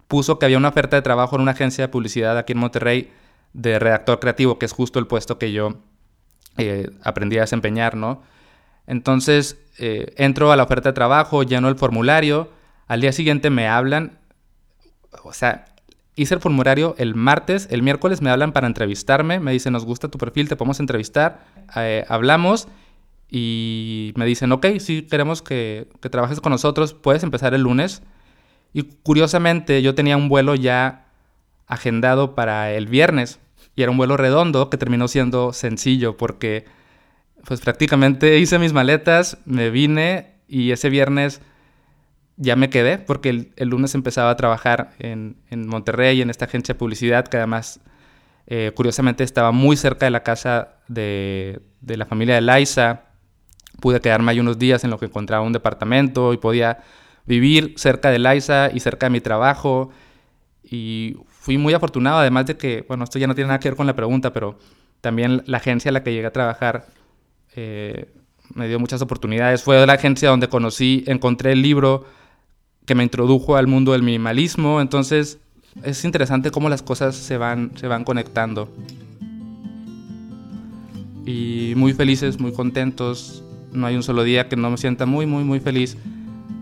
puso 0.08 0.39
que 0.39 0.45
había 0.45 0.58
una 0.58 0.69
oferta 0.69 0.95
de 0.95 1.01
trabajo 1.01 1.36
en 1.36 1.41
una 1.41 1.51
agencia 1.51 1.86
de 1.86 1.88
publicidad 1.89 2.38
aquí 2.38 2.54
en 2.54 2.60
Monterrey 2.60 3.12
de 3.54 3.80
redactor 3.80 4.19
creativo, 4.19 4.60
que 4.60 4.65
es 4.65 4.73
justo 4.73 4.99
el 4.99 5.08
puesto 5.08 5.38
que 5.38 5.51
yo 5.51 5.78
eh, 6.58 6.89
aprendí 7.04 7.38
a 7.38 7.41
desempeñar, 7.41 7.95
¿no? 7.95 8.21
Entonces, 8.88 9.58
eh, 9.80 10.13
entro 10.17 10.51
a 10.51 10.56
la 10.56 10.63
oferta 10.63 10.89
de 10.89 10.93
trabajo, 10.93 11.43
lleno 11.43 11.69
el 11.69 11.75
formulario, 11.75 12.49
al 12.88 13.01
día 13.01 13.12
siguiente 13.12 13.49
me 13.49 13.67
hablan, 13.67 14.19
o 15.23 15.34
sea, 15.34 15.65
hice 16.15 16.36
el 16.36 16.39
formulario 16.39 16.95
el 16.97 17.15
martes, 17.15 17.67
el 17.71 17.82
miércoles 17.82 18.21
me 18.21 18.30
hablan 18.30 18.51
para 18.51 18.67
entrevistarme, 18.67 19.39
me 19.39 19.51
dicen, 19.51 19.73
nos 19.73 19.86
gusta 19.86 20.08
tu 20.08 20.17
perfil, 20.17 20.47
te 20.47 20.56
podemos 20.56 20.80
entrevistar, 20.80 21.45
eh, 21.75 22.06
hablamos 22.08 22.67
y 23.30 24.14
me 24.16 24.26
dicen, 24.26 24.52
ok, 24.52 24.68
si 24.80 25.04
queremos 25.04 25.42
que, 25.42 25.88
que, 26.02 26.10
trabajes 26.10 26.40
con 26.40 26.52
nosotros, 26.52 26.94
puedes 26.94 27.24
empezar 27.24 27.54
el 27.54 27.62
lunes. 27.62 28.04
Y 28.74 28.84
curiosamente 28.84 29.82
yo 29.82 29.96
tenía 29.96 30.18
un 30.18 30.30
vuelo 30.30 30.56
ya 30.56 31.08
agendado 31.68 32.36
para 32.36 32.72
el 32.72 32.88
viernes 32.88 33.40
y 33.76 33.82
era 33.84 33.92
un 33.92 33.98
vuelo 33.98 34.18
redondo 34.18 34.70
que 34.70 34.78
terminó 34.78 35.08
siendo 35.08 35.54
sencillo 35.54 36.18
porque 36.18 36.66
pues 37.46 37.62
prácticamente 37.62 38.40
hice 38.40 38.60
mis 38.60 38.74
maletas, 38.74 39.38
me 39.46 39.70
vine 39.70 40.36
y 40.48 40.72
ese 40.72 40.90
viernes 40.90 41.42
ya 42.38 42.56
me 42.56 42.70
quedé 42.70 42.98
porque 42.98 43.52
el, 43.56 43.70
lunes 43.70 43.96
empezaba 43.96 44.32
a 44.32 44.36
trabajar 44.36 44.92
en, 45.00 45.38
en, 45.50 45.68
Monterrey, 45.68 46.22
en 46.22 46.30
esta 46.30 46.46
agencia 46.46 46.74
de 46.74 46.80
publicidad 46.80 47.28
que 47.28 47.38
además, 47.38 47.80
eh, 48.48 48.72
curiosamente, 48.76 49.24
estaba 49.24 49.52
muy 49.52 49.78
cerca 49.78 50.06
de 50.06 50.12
la 50.12 50.24
casa 50.24 50.76
de, 50.88 51.62
de 51.82 51.98
la 51.98 52.06
familia 52.06 52.36
de 52.36 52.42
Liza. 52.42 53.04
Pude 53.80 54.00
quedarme 54.00 54.32
ahí 54.32 54.40
unos 54.40 54.58
días 54.58 54.84
en 54.84 54.90
lo 54.90 55.00
que 55.00 55.06
encontraba 55.06 55.44
un 55.44 55.54
departamento 55.54 56.34
y 56.34 56.38
podía 56.38 56.80
vivir 57.26 57.74
cerca 57.78 58.10
de 58.10 58.20
Liza 58.20 58.70
y 58.74 58.80
cerca 58.80 59.08
de 59.08 59.10
mi 59.12 59.22
trabajo. 59.22 59.90
Y 60.64 61.18
fui 61.28 61.58
muy 61.58 61.74
afortunado, 61.74 62.20
además 62.20 62.46
de 62.46 62.58
que, 62.58 62.86
bueno, 62.88 63.04
esto 63.04 63.20
ya 63.20 63.28
no 63.28 63.36
tiene 63.36 63.50
nada 63.50 63.60
que 63.60 63.70
ver 63.70 63.78
con 63.78 63.88
la 63.88 63.96
pregunta, 63.96 64.34
pero 64.34 64.58
también 65.02 65.44
la 65.46 65.58
agencia 65.58 65.90
a 65.90 65.92
la 65.92 66.04
que 66.04 66.12
llegué 66.12 66.26
a 66.26 66.34
trabajar 66.34 66.88
eh, 67.56 68.12
me 68.54 68.68
dio 68.68 68.80
muchas 68.80 69.02
oportunidades. 69.02 69.64
Fue 69.64 69.86
la 69.86 69.94
agencia 69.94 70.30
donde 70.30 70.50
conocí, 70.50 71.04
encontré 71.08 71.52
el 71.52 71.62
libro 71.62 72.06
que 72.86 72.96
me 72.96 73.04
introdujo 73.04 73.56
al 73.56 73.68
mundo 73.68 73.94
del 73.94 74.04
minimalismo. 74.04 74.82
Entonces 74.82 75.40
es 75.84 76.04
interesante 76.06 76.52
cómo 76.52 76.70
las 76.70 76.82
cosas 76.82 77.16
se 77.16 77.38
van, 77.38 77.72
se 77.76 77.88
van 77.88 78.04
conectando. 78.04 78.70
Y 81.26 81.74
muy 81.76 81.94
felices, 81.94 82.40
muy 82.40 82.54
contentos. 82.54 83.44
No 83.76 83.88
hay 83.88 83.96
un 83.96 84.04
solo 84.04 84.24
día 84.24 84.48
que 84.48 84.56
no 84.56 84.72
me 84.72 84.78
sienta 84.78 85.06
muy, 85.06 85.26
muy, 85.26 85.44
muy 85.44 85.60
feliz 85.60 85.98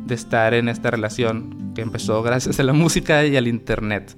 de 0.06 0.16
estar 0.16 0.54
en 0.54 0.70
esta 0.70 0.92
relación 0.92 1.74
que 1.74 1.82
empezó 1.82 2.22
gracias 2.24 2.60
a 2.60 2.64
la 2.64 2.74
música 2.74 3.26
y 3.26 3.36
al 3.38 3.48
internet. 3.48 4.18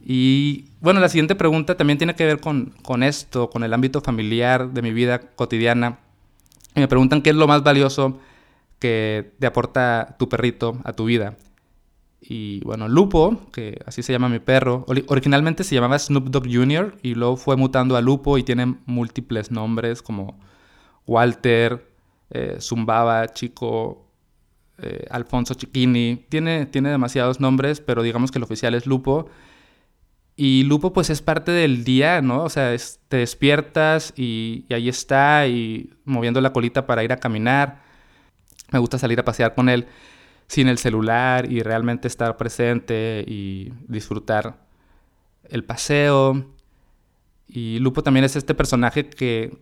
Y 0.00 0.70
bueno, 0.80 1.00
la 1.00 1.08
siguiente 1.08 1.34
pregunta 1.34 1.76
también 1.76 1.98
tiene 1.98 2.14
que 2.14 2.24
ver 2.24 2.40
con, 2.40 2.72
con 2.82 3.02
esto, 3.02 3.50
con 3.50 3.62
el 3.64 3.74
ámbito 3.74 4.00
familiar 4.00 4.70
de 4.72 4.82
mi 4.82 4.92
vida 4.92 5.18
cotidiana. 5.18 5.98
Y 6.74 6.80
me 6.80 6.88
preguntan 6.88 7.20
qué 7.20 7.30
es 7.30 7.36
lo 7.36 7.46
más 7.46 7.62
valioso 7.62 8.18
que 8.78 9.32
te 9.38 9.46
aporta 9.46 10.16
tu 10.18 10.28
perrito 10.28 10.78
a 10.84 10.92
tu 10.92 11.04
vida. 11.04 11.36
Y 12.20 12.60
bueno, 12.64 12.88
Lupo, 12.88 13.40
que 13.52 13.80
así 13.86 14.02
se 14.02 14.12
llama 14.12 14.28
mi 14.28 14.38
perro, 14.38 14.84
originalmente 15.06 15.64
se 15.64 15.74
llamaba 15.74 15.98
Snoop 15.98 16.28
Dogg 16.28 16.46
Jr. 16.52 16.96
y 17.02 17.14
luego 17.14 17.36
fue 17.36 17.56
mutando 17.56 17.96
a 17.96 18.00
Lupo 18.00 18.38
y 18.38 18.42
tiene 18.42 18.76
múltiples 18.86 19.50
nombres 19.50 20.02
como 20.02 20.38
Walter, 21.06 21.87
eh, 22.30 22.56
Zumbaba, 22.60 23.28
Chico, 23.28 24.06
eh, 24.78 25.06
Alfonso 25.10 25.54
Chiquini. 25.54 26.24
Tiene, 26.28 26.66
tiene 26.66 26.90
demasiados 26.90 27.40
nombres, 27.40 27.80
pero 27.80 28.02
digamos 28.02 28.30
que 28.30 28.38
el 28.38 28.44
oficial 28.44 28.74
es 28.74 28.86
Lupo. 28.86 29.28
Y 30.36 30.62
Lupo 30.64 30.92
pues 30.92 31.10
es 31.10 31.20
parte 31.20 31.50
del 31.50 31.84
día, 31.84 32.22
¿no? 32.22 32.44
O 32.44 32.48
sea, 32.48 32.76
te 33.08 33.16
despiertas 33.16 34.12
y, 34.16 34.64
y, 34.68 34.74
ahí 34.74 34.88
está 34.88 35.48
y 35.48 35.94
moviendo 36.04 36.40
la 36.40 36.52
colita 36.52 36.86
para 36.86 37.02
ir 37.02 37.12
a 37.12 37.16
caminar. 37.18 37.82
Me 38.70 38.78
gusta 38.78 38.98
salir 38.98 39.18
a 39.18 39.24
pasear 39.24 39.54
con 39.54 39.68
él 39.68 39.86
sin 40.46 40.68
el 40.68 40.78
celular 40.78 41.50
y 41.50 41.62
realmente 41.62 42.08
estar 42.08 42.36
presente 42.36 43.24
y 43.26 43.72
disfrutar 43.88 44.58
el 45.44 45.64
paseo. 45.64 46.46
Y 47.48 47.78
Lupo 47.78 48.02
también 48.02 48.24
es 48.24 48.36
este 48.36 48.54
personaje 48.54 49.08
que 49.08 49.58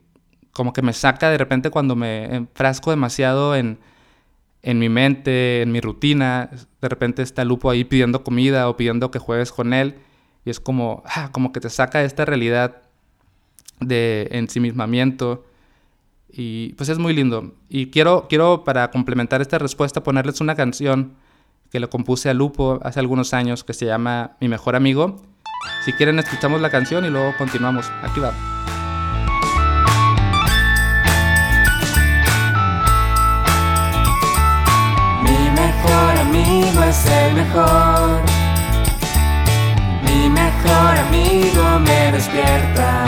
como 0.56 0.72
que 0.72 0.80
me 0.80 0.94
saca 0.94 1.28
de 1.28 1.36
repente 1.36 1.68
cuando 1.68 1.94
me 1.96 2.34
enfrasco 2.34 2.90
demasiado 2.90 3.54
en, 3.54 3.78
en 4.62 4.78
mi 4.78 4.88
mente, 4.88 5.60
en 5.60 5.70
mi 5.70 5.82
rutina. 5.82 6.48
De 6.80 6.88
repente 6.88 7.20
está 7.20 7.44
Lupo 7.44 7.68
ahí 7.68 7.84
pidiendo 7.84 8.24
comida 8.24 8.66
o 8.70 8.76
pidiendo 8.76 9.10
que 9.10 9.18
juegues 9.18 9.52
con 9.52 9.74
él. 9.74 9.96
Y 10.46 10.50
es 10.50 10.58
como, 10.58 11.02
ah, 11.04 11.28
como 11.30 11.52
que 11.52 11.60
te 11.60 11.68
saca 11.68 11.98
de 11.98 12.06
esta 12.06 12.24
realidad 12.24 12.82
de 13.80 14.28
ensimismamiento 14.30 15.44
y 16.30 16.72
pues 16.72 16.88
es 16.88 16.98
muy 16.98 17.12
lindo. 17.12 17.52
Y 17.68 17.90
quiero, 17.90 18.26
quiero 18.26 18.64
para 18.64 18.90
complementar 18.90 19.42
esta 19.42 19.58
respuesta 19.58 20.02
ponerles 20.02 20.40
una 20.40 20.54
canción 20.54 21.16
que 21.70 21.80
le 21.80 21.88
compuse 21.88 22.30
a 22.30 22.34
Lupo 22.34 22.80
hace 22.82 22.98
algunos 22.98 23.34
años 23.34 23.62
que 23.62 23.74
se 23.74 23.84
llama 23.84 24.38
Mi 24.40 24.48
mejor 24.48 24.74
amigo. 24.74 25.22
Si 25.84 25.92
quieren 25.92 26.18
escuchamos 26.18 26.62
la 26.62 26.70
canción 26.70 27.04
y 27.04 27.10
luego 27.10 27.34
continuamos. 27.36 27.90
Aquí 28.02 28.20
va. 28.20 28.85
Amigo 36.26 36.82
es 36.82 37.06
el 37.06 37.34
mejor. 37.34 38.20
Mi 40.02 40.28
mejor 40.28 40.92
amigo 41.06 41.64
me 41.80 42.12
despierta 42.12 43.04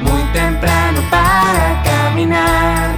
muy 0.00 0.22
temprano 0.32 1.00
para 1.10 1.82
caminar, 1.82 2.96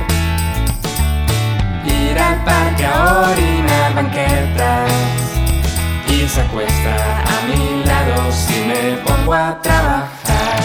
ir 1.84 2.18
al 2.18 2.44
parque 2.44 2.87
a 2.87 3.30
orinar 3.30 3.94
banquetas 3.94 4.90
y 6.08 6.28
se 6.28 6.40
acuesta 6.40 6.94
a 7.32 7.46
mi 7.48 7.84
lado 7.84 8.32
si 8.32 8.56
me 8.68 8.96
pongo 9.06 9.34
a 9.34 9.61
trabajar. 9.61 10.58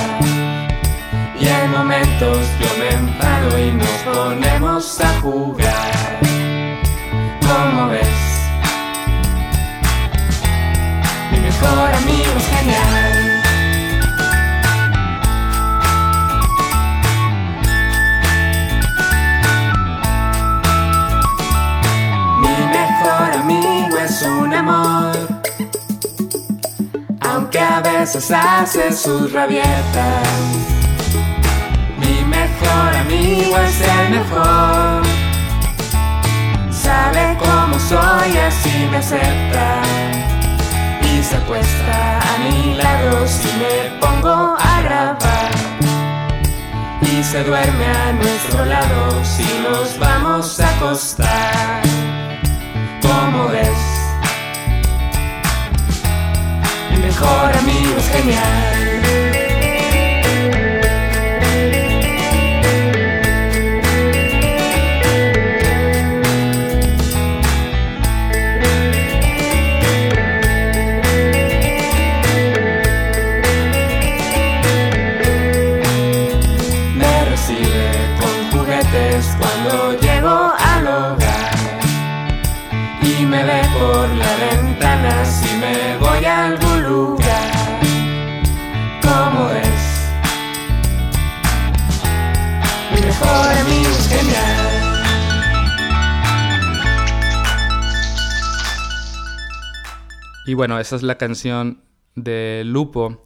Y 1.40 1.48
en 1.48 1.72
momentos 1.72 2.40
yo 2.60 2.70
me 2.80 2.90
enfado 2.90 3.60
y 3.60 3.72
nos 3.72 4.16
ponemos 4.16 5.02
a 5.02 5.20
jugar. 5.22 6.03
¿Cómo 7.54 7.88
ves? 7.90 8.08
Mi 11.32 11.40
mejor 11.40 11.94
amigo 11.94 12.32
es 12.38 12.48
genial. 12.48 13.34
un 24.22 24.54
amor. 24.54 25.16
Aunque 27.22 27.60
a 27.60 27.82
veces 27.82 28.32
hace 28.32 28.92
sus 28.92 29.32
rabietas. 29.32 30.28
Mi 31.98 32.24
mejor 32.26 32.96
amigo 32.96 33.58
es 33.58 33.82
el 33.82 34.10
mejor. 34.12 35.03
Sabe 36.94 37.36
cómo 37.40 37.80
soy, 37.80 38.38
así 38.38 38.88
me 38.92 38.98
acepta. 38.98 39.82
Y 41.02 41.24
se 41.24 41.38
acuesta 41.38 42.20
a 42.20 42.38
mi 42.44 42.76
lado 42.76 43.28
si 43.28 43.50
me 43.62 43.76
pongo 44.00 44.56
a 44.60 44.82
grabar. 44.84 45.52
Y 47.02 47.24
se 47.24 47.44
duerme 47.44 47.88
a 47.88 48.14
nuestro 48.14 48.66
lado 48.66 49.24
si 49.24 49.48
nos 49.64 49.98
vamos 49.98 50.60
a 50.60 50.70
acostar. 50.76 51.82
¿Cómo 53.02 53.48
ves? 53.48 53.84
mejor 57.06 57.58
amigo 57.58 57.98
es 57.98 58.10
genial. 58.10 58.83
Y 100.54 100.56
bueno, 100.56 100.80
esa 100.80 100.96
es 100.96 101.02
la 101.02 101.18
canción 101.18 101.82
de 102.14 102.62
Lupo. 102.64 103.26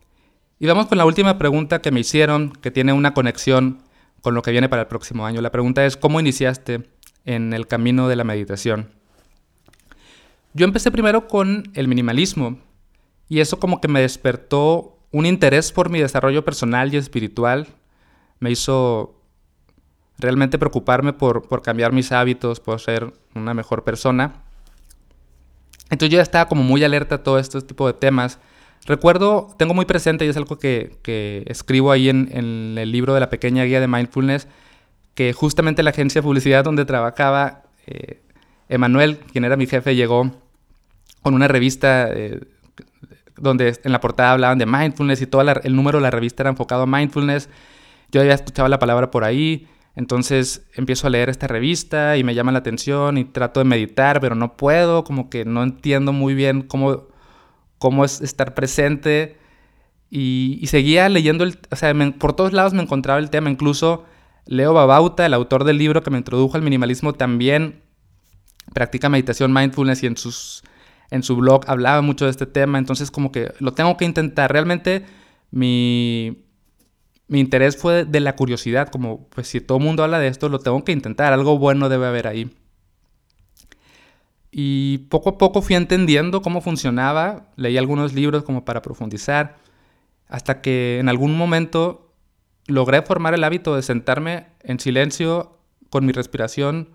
Y 0.59 0.65
vamos 0.65 0.85
con 0.85 0.97
la 0.97 1.03
última 1.03 1.37
pregunta 1.37 1.81
que 1.81 1.91
me 1.91 1.99
hicieron, 1.99 2.53
que 2.53 2.71
tiene 2.71 2.93
una 2.93 3.13
conexión 3.13 3.79
con 4.21 4.33
lo 4.33 4.41
que 4.41 4.51
viene 4.51 4.69
para 4.69 4.83
el 4.83 4.87
próximo 4.87 5.25
año. 5.25 5.41
La 5.41 5.51
pregunta 5.51 5.85
es, 5.85 5.97
¿cómo 5.97 6.21
iniciaste 6.21 6.89
en 7.25 7.51
el 7.51 7.67
camino 7.67 8.07
de 8.07 8.15
la 8.15 8.23
meditación? 8.23 8.91
Yo 10.53 10.63
empecé 10.63 10.89
primero 10.89 11.27
con 11.27 11.69
el 11.73 11.89
minimalismo 11.89 12.59
y 13.27 13.41
eso 13.41 13.59
como 13.59 13.81
que 13.81 13.89
me 13.89 13.99
despertó 13.99 14.97
un 15.11 15.25
interés 15.25 15.73
por 15.73 15.89
mi 15.89 15.99
desarrollo 15.99 16.45
personal 16.45 16.93
y 16.93 16.95
espiritual. 16.95 17.67
Me 18.39 18.51
hizo 18.51 19.19
realmente 20.17 20.57
preocuparme 20.57 21.11
por, 21.11 21.45
por 21.49 21.61
cambiar 21.61 21.91
mis 21.91 22.13
hábitos, 22.13 22.61
por 22.61 22.79
ser 22.79 23.11
una 23.35 23.53
mejor 23.53 23.83
persona. 23.83 24.46
Entonces 25.89 26.09
yo 26.09 26.17
ya 26.17 26.23
estaba 26.23 26.47
como 26.47 26.63
muy 26.63 26.83
alerta 26.83 27.15
a 27.15 27.23
todo 27.23 27.39
este 27.39 27.61
tipo 27.61 27.87
de 27.87 27.93
temas. 27.93 28.39
Recuerdo, 28.85 29.55
tengo 29.57 29.73
muy 29.73 29.85
presente, 29.85 30.25
y 30.25 30.29
es 30.29 30.37
algo 30.37 30.57
que, 30.57 30.97
que 31.01 31.43
escribo 31.47 31.91
ahí 31.91 32.09
en, 32.09 32.29
el 32.77 32.91
libro 32.91 33.13
de 33.13 33.19
la 33.19 33.29
pequeña 33.29 33.63
guía 33.63 33.79
de 33.79 33.87
mindfulness, 33.87 34.47
que 35.13 35.33
justamente 35.33 35.83
la 35.83 35.89
agencia 35.89 36.21
de 36.21 36.23
publicidad 36.23 36.63
donde 36.63 36.85
trabajaba, 36.85 37.63
eh, 37.85 38.21
Emanuel, 38.69 39.19
quien 39.19 39.45
era 39.45 39.57
mi 39.57 39.65
jefe, 39.65 39.95
llegó 39.95 40.31
con 41.21 41.33
una 41.33 41.47
revista 41.47 42.09
eh, 42.13 42.41
donde 43.37 43.79
en 43.83 43.91
la 43.91 43.99
portada 43.99 44.31
hablaban 44.31 44.57
de 44.57 44.65
mindfulness 44.65 45.21
y 45.21 45.27
todo 45.27 45.41
el 45.41 45.75
número 45.75 45.97
de 45.99 46.03
la 46.03 46.11
revista 46.11 46.43
era 46.43 46.49
enfocado 46.49 46.83
a 46.83 46.85
mindfulness. 46.85 47.49
Yo 48.11 48.23
ya 48.23 48.33
escuchaba 48.33 48.69
la 48.69 48.79
palabra 48.79 49.11
por 49.11 49.23
ahí, 49.23 49.67
entonces 49.97 50.67
empiezo 50.75 51.07
a 51.07 51.09
leer 51.09 51.27
esta 51.27 51.47
revista 51.47 52.17
y 52.17 52.23
me 52.23 52.35
llama 52.35 52.51
la 52.51 52.59
atención 52.59 53.17
y 53.17 53.25
trato 53.25 53.59
de 53.59 53.63
meditar, 53.63 54.21
pero 54.21 54.35
no 54.35 54.55
puedo, 54.55 55.03
como 55.03 55.27
que 55.27 55.43
no 55.43 55.63
entiendo 55.63 56.13
muy 56.13 56.35
bien 56.35 56.61
cómo, 56.61 57.07
cómo 57.79 58.05
es 58.05 58.21
estar 58.21 58.53
presente. 58.53 59.39
Y, 60.11 60.61
seguía 60.67 61.09
leyendo, 61.09 61.43
el, 61.43 61.57
o 61.71 61.75
sea, 61.75 61.95
por 62.19 62.33
todos 62.33 62.53
lados 62.53 62.73
me 62.73 62.83
encontraba 62.83 63.19
el 63.19 63.31
tema, 63.31 63.49
incluso 63.49 64.05
Leo 64.45 64.71
Babauta, 64.71 65.25
el 65.25 65.33
autor 65.33 65.63
del 65.63 65.79
libro 65.79 66.03
que 66.03 66.11
me 66.11 66.19
introdujo 66.19 66.55
al 66.55 66.61
minimalismo, 66.61 67.13
también 67.13 67.81
practica 68.75 69.09
meditación 69.09 69.51
mindfulness 69.51 70.03
y 70.03 70.05
en 70.05 70.17
sus 70.17 70.63
en 71.09 71.23
su 71.23 71.37
blog 71.37 71.63
hablaba 71.67 72.01
mucho 72.03 72.25
de 72.25 72.31
este 72.31 72.45
tema, 72.45 72.77
entonces 72.77 73.09
como 73.09 73.31
que 73.31 73.51
lo 73.59 73.73
tengo 73.73 73.97
que 73.97 74.05
intentar. 74.05 74.51
Realmente 74.51 75.05
mi, 75.49 76.45
mi 77.27 77.39
interés 77.39 77.77
fue 77.77 78.05
de 78.05 78.19
la 78.19 78.35
curiosidad, 78.35 78.89
como 78.89 79.27
pues 79.29 79.47
si 79.47 79.61
todo 79.61 79.77
el 79.77 79.83
mundo 79.83 80.03
habla 80.03 80.19
de 80.19 80.27
esto, 80.27 80.49
lo 80.49 80.59
tengo 80.59 80.83
que 80.83 80.91
intentar, 80.91 81.33
algo 81.33 81.57
bueno 81.57 81.89
debe 81.89 82.07
haber 82.07 82.27
ahí. 82.27 82.49
Y 84.51 84.99
poco 85.09 85.31
a 85.31 85.37
poco 85.37 85.61
fui 85.61 85.75
entendiendo 85.75 86.41
cómo 86.41 86.61
funcionaba, 86.61 87.47
leí 87.57 87.77
algunos 87.77 88.13
libros 88.13 88.43
como 88.43 88.63
para 88.65 88.81
profundizar, 88.81 89.57
hasta 90.27 90.61
que 90.61 90.99
en 90.99 91.09
algún 91.09 91.37
momento 91.37 92.13
logré 92.65 93.01
formar 93.01 93.33
el 93.33 93.43
hábito 93.43 93.75
de 93.75 93.81
sentarme 93.81 94.47
en 94.61 94.79
silencio 94.79 95.57
con 95.89 96.05
mi 96.05 96.11
respiración 96.11 96.89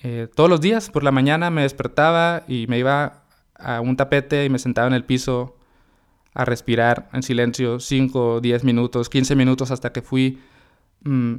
eh, 0.00 0.28
todos 0.34 0.50
los 0.50 0.60
días. 0.60 0.90
Por 0.90 1.04
la 1.04 1.10
mañana 1.10 1.50
me 1.50 1.62
despertaba 1.62 2.42
y 2.48 2.66
me 2.66 2.78
iba 2.78 3.24
a 3.54 3.80
un 3.80 3.96
tapete 3.96 4.44
y 4.44 4.50
me 4.50 4.58
sentaba 4.58 4.88
en 4.88 4.94
el 4.94 5.04
piso 5.04 5.56
a 6.34 6.44
respirar 6.44 7.08
en 7.12 7.22
silencio 7.22 7.80
5, 7.80 8.40
10 8.40 8.64
minutos, 8.64 9.08
15 9.08 9.36
minutos 9.36 9.70
hasta 9.70 9.92
que 9.92 10.02
fui 10.02 10.40
mm, 11.04 11.34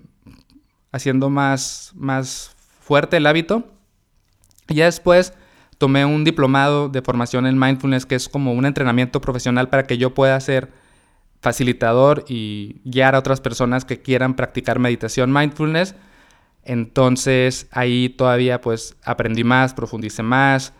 haciendo 0.91 1.29
más, 1.29 1.91
más 1.95 2.55
fuerte 2.79 3.17
el 3.17 3.25
hábito. 3.25 3.65
Y 4.69 4.75
ya 4.75 4.85
después 4.85 5.33
tomé 5.77 6.05
un 6.05 6.23
diplomado 6.23 6.89
de 6.89 7.01
formación 7.01 7.45
en 7.47 7.59
mindfulness, 7.59 8.05
que 8.05 8.15
es 8.15 8.29
como 8.29 8.53
un 8.53 8.65
entrenamiento 8.65 9.19
profesional 9.19 9.69
para 9.69 9.85
que 9.87 9.97
yo 9.97 10.13
pueda 10.13 10.39
ser 10.39 10.71
facilitador 11.41 12.23
y 12.27 12.81
guiar 12.85 13.15
a 13.15 13.19
otras 13.19 13.41
personas 13.41 13.83
que 13.83 14.01
quieran 14.01 14.35
practicar 14.35 14.79
meditación 14.79 15.33
mindfulness. 15.33 15.95
Entonces 16.63 17.67
ahí 17.71 18.09
todavía 18.09 18.61
pues 18.61 18.95
aprendí 19.03 19.43
más, 19.43 19.73
profundicé 19.73 20.23
más. 20.23 20.73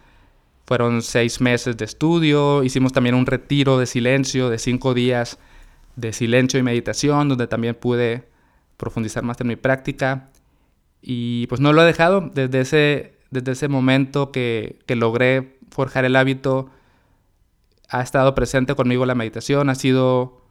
Fueron 0.65 1.01
seis 1.01 1.41
meses 1.41 1.77
de 1.77 1.85
estudio. 1.85 2.63
Hicimos 2.63 2.93
también 2.93 3.15
un 3.15 3.25
retiro 3.25 3.77
de 3.77 3.85
silencio 3.85 4.49
de 4.49 4.57
cinco 4.57 4.93
días 4.93 5.37
de 5.95 6.13
silencio 6.13 6.59
y 6.59 6.63
meditación, 6.63 7.29
donde 7.29 7.47
también 7.47 7.75
pude 7.75 8.27
profundizar 8.77 9.23
más 9.23 9.39
en 9.41 9.47
mi 9.47 9.55
práctica. 9.55 10.29
Y 11.01 11.47
pues 11.47 11.61
no 11.61 11.73
lo 11.73 11.83
he 11.83 11.85
dejado 11.85 12.21
desde 12.33 12.61
ese, 12.61 13.13
desde 13.29 13.51
ese 13.51 13.67
momento 13.67 14.31
que, 14.31 14.79
que 14.85 14.95
logré 14.95 15.57
forjar 15.69 16.05
el 16.05 16.15
hábito. 16.15 16.69
Ha 17.89 18.01
estado 18.01 18.33
presente 18.33 18.73
conmigo 18.73 19.05
la 19.05 19.15
meditación, 19.15 19.69
ha 19.69 19.75
sido 19.75 20.41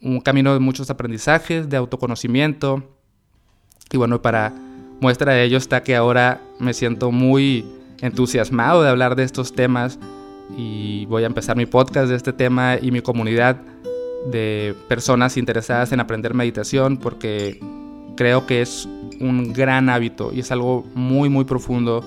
un 0.00 0.20
camino 0.20 0.52
de 0.52 0.60
muchos 0.60 0.90
aprendizajes, 0.90 1.68
de 1.68 1.76
autoconocimiento. 1.76 2.96
Y 3.90 3.96
bueno, 3.96 4.20
para 4.20 4.52
muestra 5.00 5.32
de 5.32 5.44
ello 5.44 5.56
está 5.56 5.82
que 5.82 5.96
ahora 5.96 6.42
me 6.58 6.74
siento 6.74 7.10
muy 7.10 7.64
entusiasmado 8.00 8.82
de 8.82 8.88
hablar 8.88 9.16
de 9.16 9.24
estos 9.24 9.52
temas 9.52 9.98
y 10.56 11.06
voy 11.06 11.24
a 11.24 11.26
empezar 11.26 11.56
mi 11.56 11.66
podcast 11.66 12.08
de 12.08 12.16
este 12.16 12.32
tema 12.32 12.76
y 12.80 12.90
mi 12.90 13.00
comunidad 13.00 13.60
de 14.30 14.74
personas 14.88 15.36
interesadas 15.36 15.92
en 15.92 16.00
aprender 16.00 16.34
meditación 16.34 16.96
porque 16.96 17.60
creo 18.16 18.46
que 18.46 18.62
es 18.62 18.88
un 19.20 19.52
gran 19.52 19.88
hábito 19.88 20.30
y 20.32 20.40
es 20.40 20.50
algo 20.50 20.84
muy 20.94 21.28
muy 21.28 21.44
profundo 21.44 22.04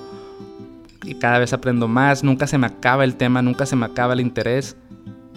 y 1.04 1.16
cada 1.16 1.40
vez 1.40 1.52
aprendo 1.54 1.88
más, 1.88 2.24
nunca 2.24 2.48
se 2.48 2.58
me 2.58 2.68
acaba 2.68 3.04
el 3.04 3.16
tema, 3.16 3.42
nunca 3.42 3.66
se 3.66 3.76
me 3.76 3.86
acaba 3.86 4.14
el 4.14 4.20
interés 4.20 4.76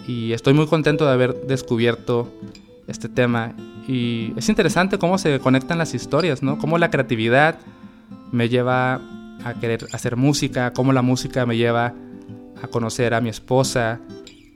y 0.07 0.33
estoy 0.33 0.53
muy 0.53 0.67
contento 0.67 1.05
de 1.05 1.11
haber 1.11 1.47
descubierto 1.47 2.31
este 2.87 3.09
tema 3.09 3.53
y 3.87 4.33
es 4.35 4.47
interesante 4.49 4.97
cómo 4.99 5.17
se 5.17 5.39
conectan 5.39 5.77
las 5.77 5.93
historias, 5.93 6.43
¿no? 6.43 6.57
Cómo 6.57 6.77
la 6.77 6.91
creatividad 6.91 7.57
me 8.31 8.49
lleva 8.49 9.01
a 9.45 9.53
querer 9.53 9.87
hacer 9.93 10.17
música, 10.17 10.73
cómo 10.73 10.91
la 10.91 11.01
música 11.01 11.45
me 11.45 11.55
lleva 11.55 11.93
a 12.61 12.67
conocer 12.67 13.13
a 13.13 13.21
mi 13.21 13.29
esposa, 13.29 14.01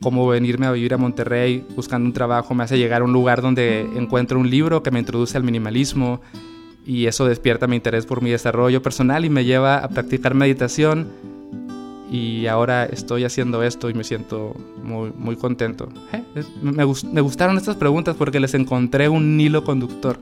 cómo 0.02 0.28
venirme 0.28 0.65
a 0.65 0.71
vivir 0.71 0.93
a 0.93 0.97
Monterrey 0.97 1.63
buscando 1.75 2.08
un 2.08 2.13
trabajo 2.13 2.54
me 2.54 2.63
hace 2.63 2.78
llegar 2.78 3.02
a 3.02 3.06
un 3.06 3.13
lugar 3.13 3.41
donde 3.41 3.82
encuentro 3.95 4.39
un 4.39 4.49
libro 4.49 4.82
que 4.82 4.91
me 4.91 4.99
introduce 4.99 5.38
al 5.38 5.43
minimalismo 5.43 6.21
y 6.86 7.06
eso 7.06 7.25
despierta 7.25 7.67
mi 7.67 7.75
interés 7.75 8.06
por 8.06 8.21
mi 8.21 8.32
desarrollo 8.32 8.82
personal 8.82 9.25
y 9.25 9.30
me 9.30 9.45
lleva 9.45 9.78
a 9.78 9.89
practicar 9.89 10.34
meditación 10.34 11.08
y 12.12 12.47
ahora 12.47 12.86
estoy 12.86 13.23
haciendo 13.23 13.62
esto 13.62 13.89
y 13.89 13.93
me 13.93 14.04
siento 14.04 14.56
muy, 14.84 15.12
muy 15.15 15.36
contento. 15.36 15.89
Eh, 16.12 16.43
me, 16.63 16.71
me, 16.71 17.21
gustaron 17.21 17.58
estas 17.58 17.75
preguntas 17.75 18.15
porque 18.17 18.39
les 18.39 18.56
encontré 18.56 19.10
un 19.10 19.39
hilo 19.39 19.63
conductor 19.63 20.17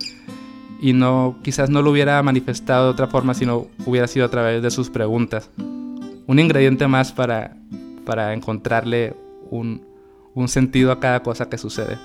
y 0.79 0.93
no 0.93 1.37
quizás 1.43 1.69
no 1.69 1.81
lo 1.81 1.91
hubiera 1.91 2.21
manifestado 2.23 2.85
de 2.85 2.91
otra 2.91 3.07
forma 3.07 3.33
si 3.33 3.45
no 3.45 3.67
hubiera 3.85 4.07
sido 4.07 4.25
a 4.25 4.29
través 4.29 4.61
de 4.61 4.71
sus 4.71 4.89
preguntas. 4.89 5.49
Un 5.57 6.39
ingrediente 6.39 6.87
más 6.87 7.11
para, 7.11 7.57
para 8.05 8.33
encontrarle 8.33 9.15
un, 9.49 9.85
un 10.33 10.47
sentido 10.47 10.91
a 10.91 10.99
cada 10.99 11.23
cosa 11.23 11.49
que 11.49 11.57
sucede. 11.57 11.97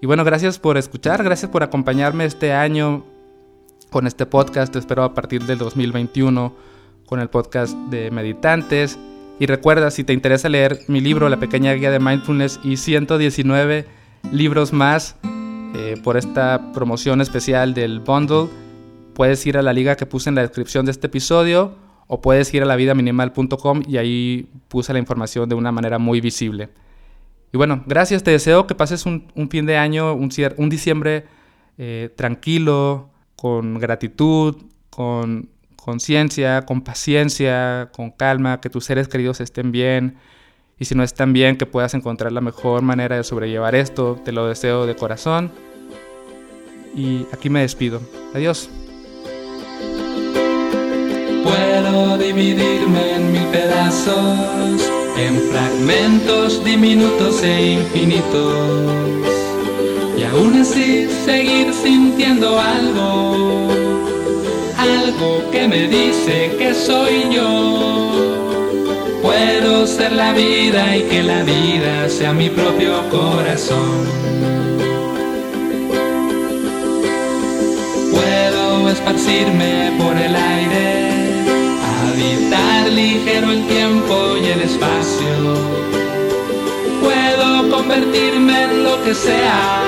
Y 0.00 0.06
bueno, 0.06 0.24
gracias 0.24 0.58
por 0.58 0.78
escuchar, 0.78 1.22
gracias 1.22 1.50
por 1.50 1.62
acompañarme 1.62 2.24
este 2.24 2.52
año 2.52 3.04
con 3.90 4.06
este 4.06 4.26
podcast. 4.26 4.72
Te 4.72 4.78
espero 4.78 5.04
a 5.04 5.14
partir 5.14 5.44
del 5.44 5.58
2021 5.58 6.54
con 7.06 7.20
el 7.20 7.28
podcast 7.28 7.76
de 7.90 8.10
Meditantes. 8.10 8.98
Y 9.38 9.46
recuerda, 9.46 9.90
si 9.90 10.04
te 10.04 10.12
interesa 10.12 10.48
leer 10.48 10.80
mi 10.88 11.00
libro, 11.00 11.28
La 11.28 11.38
pequeña 11.38 11.72
guía 11.74 11.90
de 11.90 12.00
mindfulness 12.00 12.60
y 12.64 12.76
119 12.76 13.86
libros 14.32 14.72
más 14.72 15.16
eh, 15.74 16.00
por 16.02 16.16
esta 16.16 16.72
promoción 16.72 17.20
especial 17.20 17.74
del 17.74 18.00
bundle, 18.00 18.48
puedes 19.14 19.44
ir 19.46 19.56
a 19.56 19.62
la 19.62 19.72
liga 19.72 19.96
que 19.96 20.06
puse 20.06 20.28
en 20.28 20.34
la 20.34 20.42
descripción 20.42 20.84
de 20.84 20.92
este 20.92 21.06
episodio 21.06 21.74
o 22.06 22.20
puedes 22.20 22.52
ir 22.52 22.62
a 22.62 22.66
lavidaminimal.com 22.66 23.82
y 23.86 23.96
ahí 23.96 24.48
puse 24.68 24.92
la 24.92 24.98
información 24.98 25.48
de 25.48 25.54
una 25.54 25.72
manera 25.72 25.98
muy 25.98 26.20
visible. 26.20 26.68
Y 27.52 27.56
bueno, 27.56 27.82
gracias, 27.86 28.22
te 28.22 28.30
deseo 28.30 28.66
que 28.66 28.74
pases 28.74 29.06
un, 29.06 29.30
fin 29.50 29.66
de 29.66 29.76
año, 29.76 30.14
un, 30.14 30.30
un 30.56 30.68
diciembre 30.68 31.26
eh, 31.78 32.10
tranquilo, 32.16 33.10
con 33.36 33.78
gratitud, 33.78 34.56
con 34.90 35.48
conciencia, 35.76 36.62
con 36.62 36.82
paciencia, 36.82 37.90
con 37.92 38.10
calma, 38.10 38.60
que 38.60 38.70
tus 38.70 38.84
seres 38.84 39.08
queridos 39.08 39.40
estén 39.40 39.72
bien 39.72 40.16
y 40.78 40.84
si 40.84 40.94
no 40.94 41.02
están 41.02 41.32
bien, 41.32 41.56
que 41.56 41.66
puedas 41.66 41.94
encontrar 41.94 42.32
la 42.32 42.40
mejor 42.40 42.82
manera 42.82 43.16
de 43.16 43.24
sobrellevar 43.24 43.74
esto. 43.74 44.18
Te 44.24 44.32
lo 44.32 44.48
deseo 44.48 44.86
de 44.86 44.96
corazón. 44.96 45.52
Y 46.94 47.26
aquí 47.32 47.48
me 47.50 47.60
despido. 47.60 48.00
Adiós. 48.34 48.68
Puedo 51.42 52.18
dividirme 52.18 53.16
en 53.16 53.32
mil 53.32 53.46
pedazos, 53.46 54.90
en 55.18 55.40
fragmentos 55.50 56.64
diminutos 56.64 57.42
e 57.42 57.72
infinitos, 57.72 58.90
y 60.16 60.22
aún 60.22 60.60
así 60.60 61.08
seguir 61.24 61.72
sintiendo 61.74 62.58
algo, 62.58 63.68
algo 64.78 65.50
que 65.50 65.66
me 65.66 65.88
dice 65.88 66.54
que 66.58 66.74
soy 66.74 67.34
yo. 67.34 68.41
Puedo 69.32 69.86
ser 69.86 70.12
la 70.12 70.34
vida 70.34 70.94
y 70.94 71.04
que 71.04 71.22
la 71.22 71.42
vida 71.42 72.06
sea 72.10 72.34
mi 72.34 72.50
propio 72.50 73.08
corazón. 73.08 74.04
Puedo 78.12 78.90
esparcirme 78.90 79.92
por 79.96 80.14
el 80.18 80.36
aire 80.36 81.12
habitar 82.02 82.92
ligero 82.92 83.52
el 83.52 83.66
tiempo 83.68 84.36
y 84.36 84.46
el 84.48 84.60
espacio. 84.60 85.34
Puedo 87.02 87.70
convertirme 87.70 88.64
en 88.64 88.84
lo 88.84 89.02
que 89.02 89.14
sea, 89.14 89.82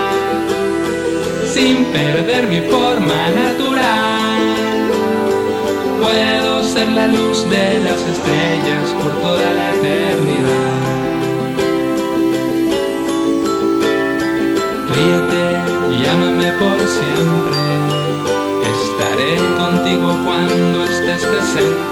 sin 1.52 1.84
perder 1.84 2.46
mi 2.46 2.62
forma 2.62 3.28
natural. 3.42 4.13
Puedo 6.00 6.62
ser 6.64 6.88
la 6.88 7.06
luz 7.06 7.48
de 7.50 7.80
las 7.80 8.00
estrellas 8.00 8.86
por 9.00 9.12
toda 9.22 9.52
la 9.58 9.74
eternidad. 9.74 10.84
Ríete 14.94 15.44
y 15.92 16.02
llámame 16.02 16.52
por 16.60 16.78
siempre. 16.96 17.58
Estaré 18.74 19.36
contigo 19.56 20.08
cuando 20.24 20.84
estés 20.84 21.24
presente 21.24 21.84